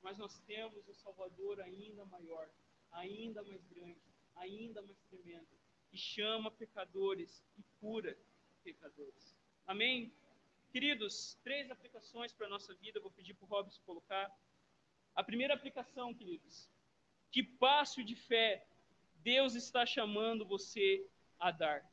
mas 0.00 0.16
nós 0.16 0.38
temos 0.40 0.88
um 0.88 0.94
Salvador 0.94 1.60
ainda 1.60 2.04
maior, 2.06 2.48
ainda 2.92 3.42
mais 3.42 3.62
grande, 3.66 4.00
ainda 4.36 4.80
mais 4.80 4.98
tremendo, 5.10 5.48
que 5.90 5.98
chama 5.98 6.50
pecadores 6.50 7.44
e 7.58 7.62
cura 7.78 8.16
pecadores. 8.62 9.39
Amém? 9.70 10.12
Queridos, 10.72 11.38
três 11.44 11.70
aplicações 11.70 12.32
para 12.32 12.46
a 12.48 12.50
nossa 12.50 12.74
vida, 12.74 12.98
vou 12.98 13.12
pedir 13.12 13.34
para 13.34 13.44
o 13.44 13.48
Robson 13.48 13.80
colocar. 13.86 14.28
A 15.14 15.22
primeira 15.22 15.54
aplicação, 15.54 16.12
queridos, 16.12 16.68
que 17.30 17.40
passo 17.40 18.02
de 18.02 18.16
fé 18.16 18.66
Deus 19.18 19.54
está 19.54 19.86
chamando 19.86 20.44
você 20.44 21.06
a 21.38 21.52
dar? 21.52 21.88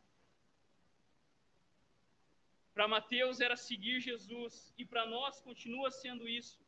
Para 2.73 2.88
Mateus 2.88 3.41
era 3.41 3.55
seguir 3.55 3.99
Jesus 3.99 4.73
e 4.75 4.84
para 4.84 5.05
nós 5.05 5.39
continua 5.39 5.91
sendo 5.91 6.28
isso. 6.28 6.59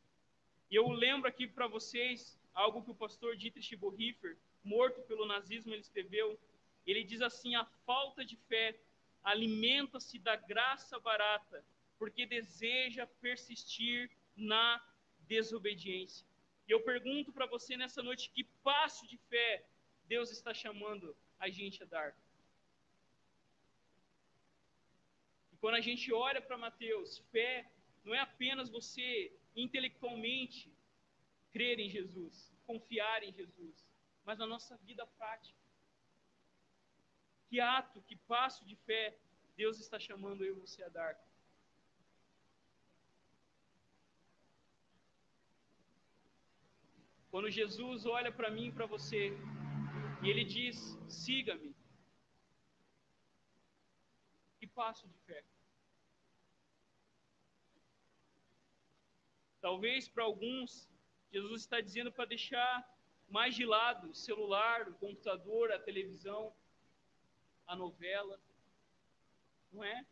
E 0.70 0.76
eu 0.76 0.88
lembro 0.90 1.28
aqui 1.28 1.44
para 1.44 1.66
vocês 1.66 2.38
algo 2.54 2.84
que 2.84 2.92
o 2.92 3.00
pastor 3.04 3.36
Dietrich 3.36 3.74
Bonhoeffer, 3.74 4.38
morto 4.62 5.02
pelo 5.02 5.26
nazismo, 5.26 5.72
ele 5.72 5.82
escreveu. 5.82 6.38
Ele 6.86 7.02
diz 7.02 7.20
assim: 7.20 7.56
a 7.56 7.64
falta 7.84 8.24
de 8.24 8.36
fé 8.36 8.78
alimenta-se 9.22 10.18
da 10.18 10.36
graça 10.36 10.98
barata, 10.98 11.64
porque 11.98 12.24
deseja 12.26 13.06
persistir 13.06 14.10
na 14.36 14.82
desobediência. 15.20 16.26
E 16.66 16.72
eu 16.72 16.80
pergunto 16.82 17.32
para 17.32 17.46
você 17.46 17.76
nessa 17.76 18.02
noite: 18.02 18.30
que 18.30 18.44
passo 18.62 19.06
de 19.06 19.16
fé 19.28 19.66
Deus 20.06 20.30
está 20.30 20.52
chamando 20.54 21.16
a 21.38 21.48
gente 21.48 21.82
a 21.82 21.86
dar? 21.86 22.16
E 25.52 25.56
quando 25.56 25.76
a 25.76 25.80
gente 25.80 26.12
olha 26.12 26.40
para 26.40 26.56
Mateus, 26.56 27.18
fé 27.30 27.70
não 28.04 28.14
é 28.14 28.20
apenas 28.20 28.70
você 28.70 29.32
intelectualmente 29.54 30.72
crer 31.52 31.78
em 31.78 31.90
Jesus, 31.90 32.52
confiar 32.66 33.22
em 33.22 33.32
Jesus, 33.32 33.86
mas 34.24 34.38
na 34.38 34.46
nossa 34.46 34.76
vida 34.78 35.06
prática. 35.18 35.59
Que 37.50 37.58
ato, 37.58 38.00
que 38.02 38.14
passo 38.32 38.64
de 38.64 38.76
fé 38.76 39.18
Deus 39.56 39.80
está 39.80 39.98
chamando 39.98 40.44
eu 40.44 40.56
e 40.56 40.60
você 40.60 40.84
a 40.84 40.88
dar? 40.88 41.18
Quando 47.28 47.50
Jesus 47.50 48.06
olha 48.06 48.30
para 48.30 48.50
mim 48.50 48.68
e 48.68 48.72
para 48.72 48.86
você, 48.86 49.32
e 50.22 50.30
ele 50.30 50.44
diz: 50.44 50.76
siga-me. 51.08 51.74
Que 54.60 54.68
passo 54.68 55.08
de 55.08 55.18
fé. 55.26 55.42
Talvez 59.60 60.08
para 60.08 60.22
alguns, 60.22 60.88
Jesus 61.32 61.62
está 61.62 61.80
dizendo 61.80 62.12
para 62.12 62.26
deixar 62.26 62.72
mais 63.28 63.56
de 63.56 63.66
lado 63.66 64.10
o 64.10 64.14
celular, 64.14 64.88
o 64.88 64.94
computador, 64.94 65.72
a 65.72 65.78
televisão, 65.78 66.54
a 67.72 67.76
novela. 67.76 68.36
Não 69.72 69.82
é? 69.84 70.04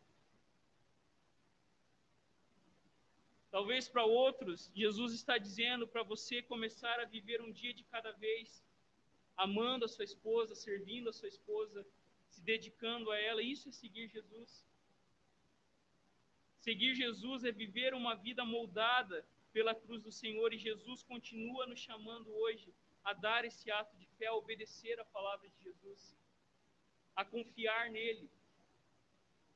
Talvez 3.51 3.89
para 3.89 4.05
outros, 4.05 4.71
Jesus 4.73 5.13
está 5.13 5.37
dizendo 5.37 5.85
para 5.87 6.03
você 6.03 6.41
começar 6.41 6.97
a 6.99 7.05
viver 7.05 7.41
um 7.41 7.51
dia 7.51 7.73
de 7.73 7.83
cada 7.83 8.11
vez, 8.13 8.63
amando 9.35 9.83
a 9.85 9.89
sua 9.95 10.05
esposa, 10.05 10.55
servindo 10.55 11.09
a 11.09 11.13
sua 11.19 11.27
esposa, 11.27 11.85
se 12.29 12.41
dedicando 12.41 13.11
a 13.11 13.17
ela. 13.19 13.41
Isso 13.41 13.67
é 13.67 13.71
seguir 13.71 14.07
Jesus. 14.07 14.65
Seguir 16.59 16.93
Jesus 16.93 17.43
é 17.43 17.51
viver 17.51 17.93
uma 17.93 18.15
vida 18.15 18.45
moldada 18.45 19.25
pela 19.51 19.75
cruz 19.75 20.01
do 20.03 20.11
Senhor 20.11 20.53
e 20.53 20.57
Jesus 20.57 21.03
continua 21.03 21.65
nos 21.65 21.79
chamando 21.79 22.29
hoje 22.43 22.73
a 23.03 23.13
dar 23.13 23.43
esse 23.43 23.69
ato 23.71 23.97
de 23.97 24.05
fé, 24.17 24.27
a 24.27 24.35
obedecer 24.35 24.97
a 24.99 25.05
palavra 25.05 25.49
de 25.49 25.59
Jesus, 25.63 26.15
a 27.19 27.23
confiar 27.25 27.83
nele, 27.91 28.27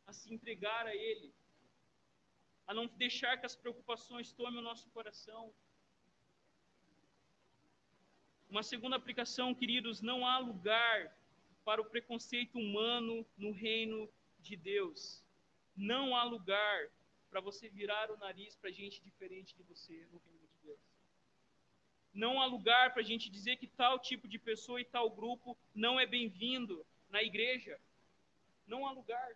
a 0.09 0.11
se 0.19 0.33
entregar 0.33 0.85
a 0.87 0.95
ele 0.95 1.29
a 2.67 2.73
não 2.73 2.87
deixar 2.87 3.37
que 3.37 3.45
as 3.45 3.55
preocupações 3.55 4.31
tomem 4.31 4.59
o 4.59 4.63
nosso 4.63 4.89
coração. 4.91 5.53
Uma 8.49 8.63
segunda 8.63 8.95
aplicação, 8.95 9.53
queridos, 9.53 10.01
não 10.01 10.25
há 10.25 10.37
lugar 10.37 11.15
para 11.65 11.81
o 11.81 11.85
preconceito 11.85 12.57
humano 12.57 13.25
no 13.37 13.51
reino 13.51 14.09
de 14.39 14.55
Deus. 14.55 15.23
Não 15.75 16.15
há 16.15 16.23
lugar 16.23 16.89
para 17.29 17.41
você 17.41 17.67
virar 17.69 18.11
o 18.11 18.17
nariz 18.17 18.55
para 18.55 18.71
gente 18.71 19.01
diferente 19.01 19.55
de 19.55 19.63
você 19.63 20.07
no 20.11 20.19
reino 20.19 20.47
de 20.47 20.57
Deus. 20.63 20.79
Não 22.13 22.39
há 22.39 22.45
lugar 22.45 22.93
para 22.93 23.01
a 23.01 23.05
gente 23.05 23.29
dizer 23.29 23.57
que 23.57 23.67
tal 23.67 23.97
tipo 23.97 24.27
de 24.27 24.37
pessoa 24.37 24.79
e 24.79 24.85
tal 24.85 25.09
grupo 25.09 25.57
não 25.73 25.99
é 25.99 26.05
bem-vindo 26.05 26.85
na 27.13 27.21
igreja. 27.29 27.75
Não 28.65 28.85
há 28.85 28.91
lugar 28.91 29.29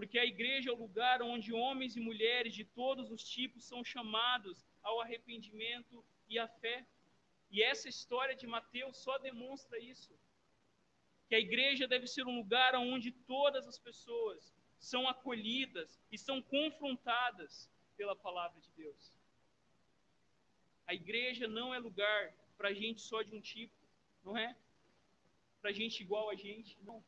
porque 0.00 0.18
a 0.18 0.24
igreja 0.24 0.70
é 0.70 0.72
o 0.72 0.82
lugar 0.86 1.20
onde 1.20 1.52
homens 1.52 1.94
e 1.94 2.00
mulheres 2.00 2.54
de 2.54 2.64
todos 2.64 3.10
os 3.10 3.22
tipos 3.22 3.66
são 3.70 3.84
chamados 3.84 4.64
ao 4.82 4.98
arrependimento 4.98 6.02
e 6.26 6.38
à 6.38 6.48
fé. 6.48 6.86
E 7.50 7.62
essa 7.62 7.86
história 7.86 8.34
de 8.34 8.46
Mateus 8.46 8.96
só 8.96 9.18
demonstra 9.18 9.78
isso. 9.78 10.18
Que 11.28 11.34
a 11.34 11.38
igreja 11.38 11.86
deve 11.86 12.06
ser 12.06 12.26
um 12.26 12.36
lugar 12.36 12.74
onde 12.76 13.12
todas 13.12 13.68
as 13.68 13.78
pessoas 13.78 14.54
são 14.78 15.06
acolhidas 15.06 16.00
e 16.10 16.16
são 16.16 16.40
confrontadas 16.40 17.70
pela 17.94 18.16
palavra 18.16 18.58
de 18.58 18.70
Deus. 18.72 19.12
A 20.86 20.94
igreja 20.94 21.46
não 21.46 21.74
é 21.74 21.78
lugar 21.78 22.34
para 22.56 22.72
gente 22.72 23.02
só 23.02 23.20
de 23.20 23.34
um 23.36 23.40
tipo, 23.42 23.76
não 24.24 24.34
é? 24.34 24.56
Para 25.60 25.72
gente 25.72 26.02
igual 26.02 26.30
a 26.30 26.34
gente, 26.34 26.78
não. 26.82 27.04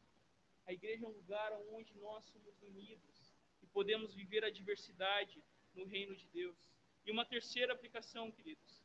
A 0.66 0.72
igreja 0.72 1.05
é 1.05 1.09
um 1.09 1.12
lugar 1.12 1.53
onde 1.70 1.94
nós 1.96 2.24
somos 2.26 2.61
unidos 2.62 3.34
e 3.62 3.66
podemos 3.66 4.14
viver 4.14 4.44
a 4.44 4.50
diversidade 4.50 5.42
no 5.74 5.84
reino 5.84 6.14
de 6.14 6.26
Deus. 6.28 6.57
E 7.05 7.11
uma 7.11 7.24
terceira 7.24 7.72
aplicação, 7.72 8.30
queridos. 8.30 8.82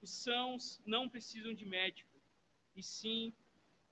Os 0.00 0.10
sãos 0.10 0.80
não 0.84 1.08
precisam 1.08 1.54
de 1.54 1.64
médico, 1.64 2.10
e 2.74 2.82
sim 2.82 3.32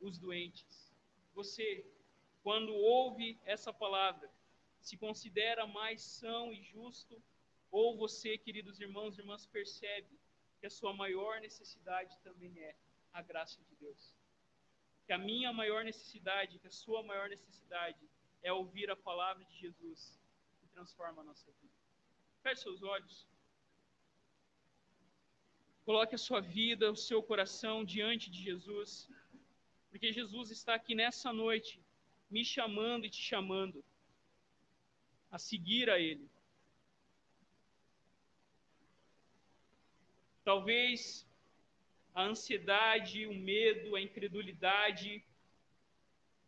os 0.00 0.18
doentes. 0.18 0.92
Você, 1.34 1.86
quando 2.42 2.72
ouve 2.74 3.38
essa 3.44 3.72
palavra, 3.72 4.30
se 4.80 4.96
considera 4.96 5.66
mais 5.66 6.02
são 6.02 6.52
e 6.52 6.62
justo, 6.62 7.22
ou 7.70 7.96
você, 7.96 8.36
queridos 8.36 8.80
irmãos 8.80 9.16
e 9.16 9.20
irmãs, 9.20 9.46
percebe 9.46 10.18
que 10.58 10.66
a 10.66 10.70
sua 10.70 10.92
maior 10.92 11.40
necessidade 11.40 12.18
também 12.22 12.58
é 12.58 12.74
a 13.12 13.22
graça 13.22 13.60
de 13.62 13.74
Deus 13.76 14.20
que 15.10 15.14
a 15.14 15.18
minha 15.18 15.52
maior 15.52 15.82
necessidade, 15.82 16.60
que 16.60 16.68
a 16.68 16.70
sua 16.70 17.02
maior 17.02 17.28
necessidade 17.28 17.98
é 18.44 18.52
ouvir 18.52 18.88
a 18.92 18.94
palavra 18.94 19.44
de 19.44 19.56
Jesus 19.58 20.16
que 20.60 20.68
transforma 20.68 21.22
a 21.22 21.24
nossa 21.24 21.50
vida. 21.60 21.74
Feche 22.44 22.62
seus 22.62 22.80
olhos. 22.80 23.26
Coloque 25.84 26.14
a 26.14 26.24
sua 26.26 26.40
vida, 26.40 26.92
o 26.92 26.94
seu 26.94 27.20
coração 27.24 27.84
diante 27.84 28.30
de 28.30 28.40
Jesus, 28.40 29.10
porque 29.90 30.12
Jesus 30.12 30.52
está 30.52 30.76
aqui 30.76 30.94
nessa 30.94 31.32
noite, 31.32 31.82
me 32.30 32.44
chamando 32.44 33.04
e 33.04 33.10
te 33.10 33.20
chamando 33.20 33.84
a 35.28 35.40
seguir 35.40 35.90
a 35.90 35.98
Ele. 35.98 36.30
Talvez 40.44 41.26
a 42.20 42.26
ansiedade, 42.32 43.26
o 43.26 43.34
medo, 43.34 43.96
a 43.96 44.00
incredulidade. 44.00 45.24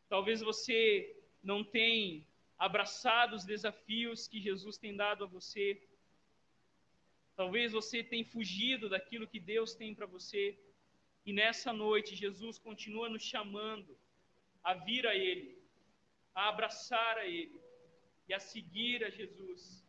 Talvez 0.09 0.41
você 0.41 1.16
não 1.43 1.64
tenha 1.64 2.23
abraçado 2.59 3.35
os 3.35 3.45
desafios 3.45 4.29
que 4.29 4.41
Jesus 4.41 4.77
tem 4.77 4.95
dado 4.95 5.25
a 5.25 5.27
você. 5.27 5.66
Talvez 7.35 7.73
você 7.73 8.05
tenha 8.05 8.25
fugido 8.25 8.89
daquilo 8.89 9.27
que 9.27 9.41
Deus 9.41 9.75
tem 9.75 9.95
para 9.95 10.07
você. 10.07 10.59
E 11.25 11.33
nessa 11.33 11.73
noite, 11.73 12.14
Jesus 12.14 12.59
continua 12.59 13.09
nos 13.09 13.23
chamando 13.23 13.97
a 14.62 14.75
vir 14.75 15.07
a 15.07 15.14
Ele, 15.14 15.59
a 16.35 16.49
abraçar 16.49 17.18
a 17.18 17.27
Ele 17.27 17.61
e 18.29 18.35
a 18.35 18.39
seguir 18.39 19.05
a 19.05 19.11
Jesus. 19.11 19.85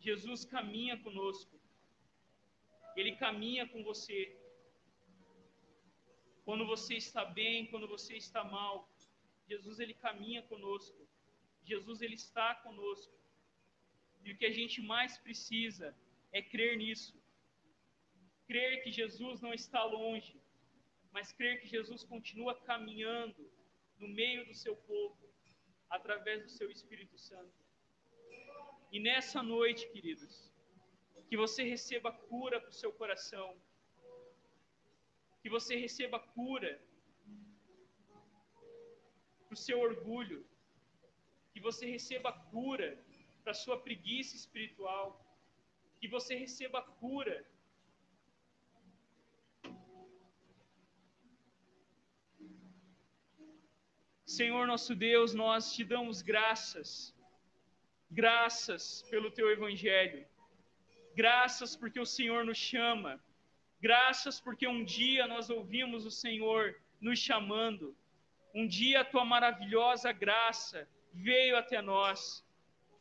Jesus 0.00 0.44
caminha 0.44 0.96
conosco. 0.98 1.59
Ele 2.96 3.16
caminha 3.16 3.66
com 3.68 3.82
você. 3.82 4.36
Quando 6.44 6.66
você 6.66 6.94
está 6.94 7.24
bem, 7.24 7.66
quando 7.66 7.86
você 7.86 8.16
está 8.16 8.42
mal, 8.42 8.88
Jesus 9.48 9.78
ele 9.78 9.94
caminha 9.94 10.42
conosco. 10.42 11.06
Jesus 11.64 12.00
ele 12.02 12.14
está 12.14 12.54
conosco. 12.56 13.14
E 14.24 14.32
o 14.32 14.36
que 14.36 14.46
a 14.46 14.52
gente 14.52 14.80
mais 14.82 15.18
precisa 15.18 15.96
é 16.32 16.42
crer 16.42 16.76
nisso. 16.76 17.14
crer 18.46 18.82
que 18.82 18.90
Jesus 18.90 19.40
não 19.40 19.54
está 19.54 19.84
longe, 19.84 20.36
mas 21.12 21.32
crer 21.32 21.60
que 21.60 21.68
Jesus 21.68 22.02
continua 22.02 22.54
caminhando 22.62 23.48
no 23.96 24.08
meio 24.08 24.44
do 24.44 24.54
seu 24.54 24.74
povo, 24.74 25.16
através 25.88 26.42
do 26.42 26.50
seu 26.50 26.68
Espírito 26.68 27.16
Santo. 27.16 27.54
E 28.90 28.98
nessa 28.98 29.40
noite, 29.40 29.88
queridos, 29.92 30.49
que 31.30 31.36
você 31.36 31.62
receba 31.62 32.10
cura 32.12 32.60
para 32.60 32.70
o 32.70 32.78
seu 32.82 32.92
coração, 32.92 33.48
que 35.40 35.48
você 35.48 35.76
receba 35.76 36.18
cura 36.18 36.72
para 39.44 39.54
o 39.54 39.62
seu 39.66 39.78
orgulho, 39.78 40.40
que 41.52 41.60
você 41.68 41.86
receba 41.86 42.32
cura 42.54 42.88
para 43.44 43.52
a 43.52 43.60
sua 43.62 43.78
preguiça 43.86 44.34
espiritual, 44.34 45.06
que 46.00 46.08
você 46.08 46.34
receba 46.34 46.82
cura 46.82 47.38
Senhor 54.40 54.64
nosso 54.66 54.94
Deus, 54.94 55.32
nós 55.34 55.72
te 55.74 55.84
damos 55.84 56.22
graças, 56.22 56.90
graças 58.10 59.02
pelo 59.10 59.30
teu 59.38 59.50
evangelho, 59.50 60.24
graças 61.20 61.76
porque 61.76 62.00
o 62.00 62.06
Senhor 62.06 62.46
nos 62.46 62.56
chama, 62.56 63.22
graças 63.78 64.40
porque 64.40 64.66
um 64.66 64.82
dia 64.82 65.26
nós 65.26 65.50
ouvimos 65.50 66.06
o 66.06 66.10
Senhor 66.10 66.80
nos 66.98 67.18
chamando, 67.18 67.94
um 68.54 68.66
dia 68.66 69.02
a 69.02 69.04
tua 69.04 69.22
maravilhosa 69.22 70.12
graça 70.12 70.88
veio 71.12 71.58
até 71.58 71.82
nós, 71.82 72.42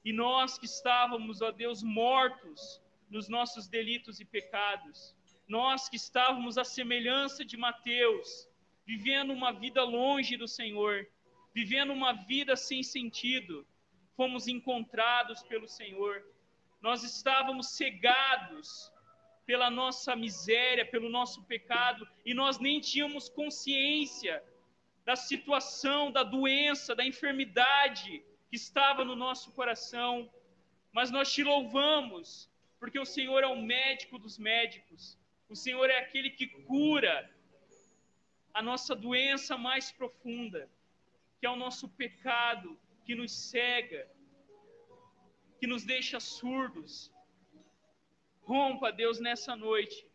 e 0.03 0.11
nós 0.11 0.57
que 0.59 0.65
estávamos, 0.65 1.41
ó 1.41 1.49
Deus, 1.49 1.81
mortos 1.81 2.81
nos 3.09 3.29
nossos 3.29 3.69
delitos 3.69 4.19
e 4.19 4.25
pecados, 4.25 5.15
nós 5.47 5.87
que 5.87 5.95
estávamos 5.95 6.57
à 6.57 6.65
semelhança 6.65 7.45
de 7.45 7.55
Mateus, 7.55 8.49
vivendo 8.85 9.31
uma 9.31 9.53
vida 9.53 9.81
longe 9.81 10.35
do 10.35 10.47
Senhor, 10.47 11.07
vivendo 11.53 11.93
uma 11.93 12.11
vida 12.11 12.57
sem 12.57 12.83
sentido, 12.83 13.65
fomos 14.17 14.45
encontrados 14.49 15.41
pelo 15.43 15.69
Senhor. 15.69 16.21
Nós 16.81 17.03
estávamos 17.03 17.71
cegados 17.71 18.91
pela 19.45 19.69
nossa 19.69 20.15
miséria, 20.15 20.85
pelo 20.85 21.09
nosso 21.09 21.43
pecado, 21.43 22.07
e 22.25 22.33
nós 22.33 22.59
nem 22.59 22.79
tínhamos 22.79 23.29
consciência 23.29 24.43
da 25.03 25.15
situação, 25.15 26.11
da 26.11 26.23
doença, 26.23 26.95
da 26.95 27.05
enfermidade 27.05 28.23
que 28.49 28.55
estava 28.55 29.03
no 29.03 29.15
nosso 29.15 29.51
coração. 29.51 30.31
Mas 30.91 31.11
nós 31.11 31.33
te 31.33 31.43
louvamos, 31.43 32.49
porque 32.79 32.99
o 32.99 33.05
Senhor 33.05 33.43
é 33.43 33.47
o 33.47 33.61
médico 33.61 34.19
dos 34.19 34.37
médicos, 34.37 35.17
o 35.47 35.55
Senhor 35.55 35.89
é 35.89 35.97
aquele 35.97 36.29
que 36.29 36.47
cura 36.47 37.29
a 38.53 38.61
nossa 38.61 38.95
doença 38.95 39.57
mais 39.57 39.91
profunda 39.91 40.69
que 41.39 41.45
é 41.45 41.49
o 41.49 41.55
nosso 41.55 41.87
pecado 41.87 42.77
que 43.05 43.15
nos 43.15 43.31
cega, 43.31 44.07
que 45.59 45.67
nos 45.67 45.83
deixa 45.83 46.19
surdos. 46.19 47.11
Rompa, 48.41 48.91
Deus, 48.91 49.19
nessa 49.19 49.55
noite, 49.55 50.07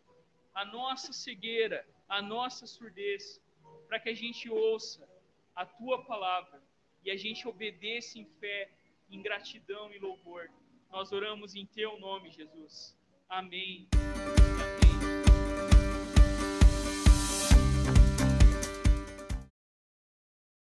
a 0.55 0.65
nossa 0.65 1.13
cegueira, 1.13 1.87
a 2.09 2.23
nossa 2.23 2.67
surdez, 2.67 3.41
para 3.87 4.01
que 4.01 4.09
a 4.09 4.15
gente 4.15 4.49
ouça 4.51 5.09
a 5.55 5.65
tua 5.65 6.05
palavra 6.05 6.63
e 7.05 7.11
a 7.11 7.17
gente 7.17 7.47
obedeça 7.47 8.19
em 8.19 8.25
fé, 8.41 8.71
em 9.11 9.21
gratidão 9.23 9.93
e 9.93 9.99
louvor. 9.99 10.51
Nós 10.91 11.13
oramos 11.13 11.55
em 11.55 11.67
teu 11.67 11.99
nome, 12.01 12.31
Jesus. 12.31 12.97
Amém. 13.29 13.89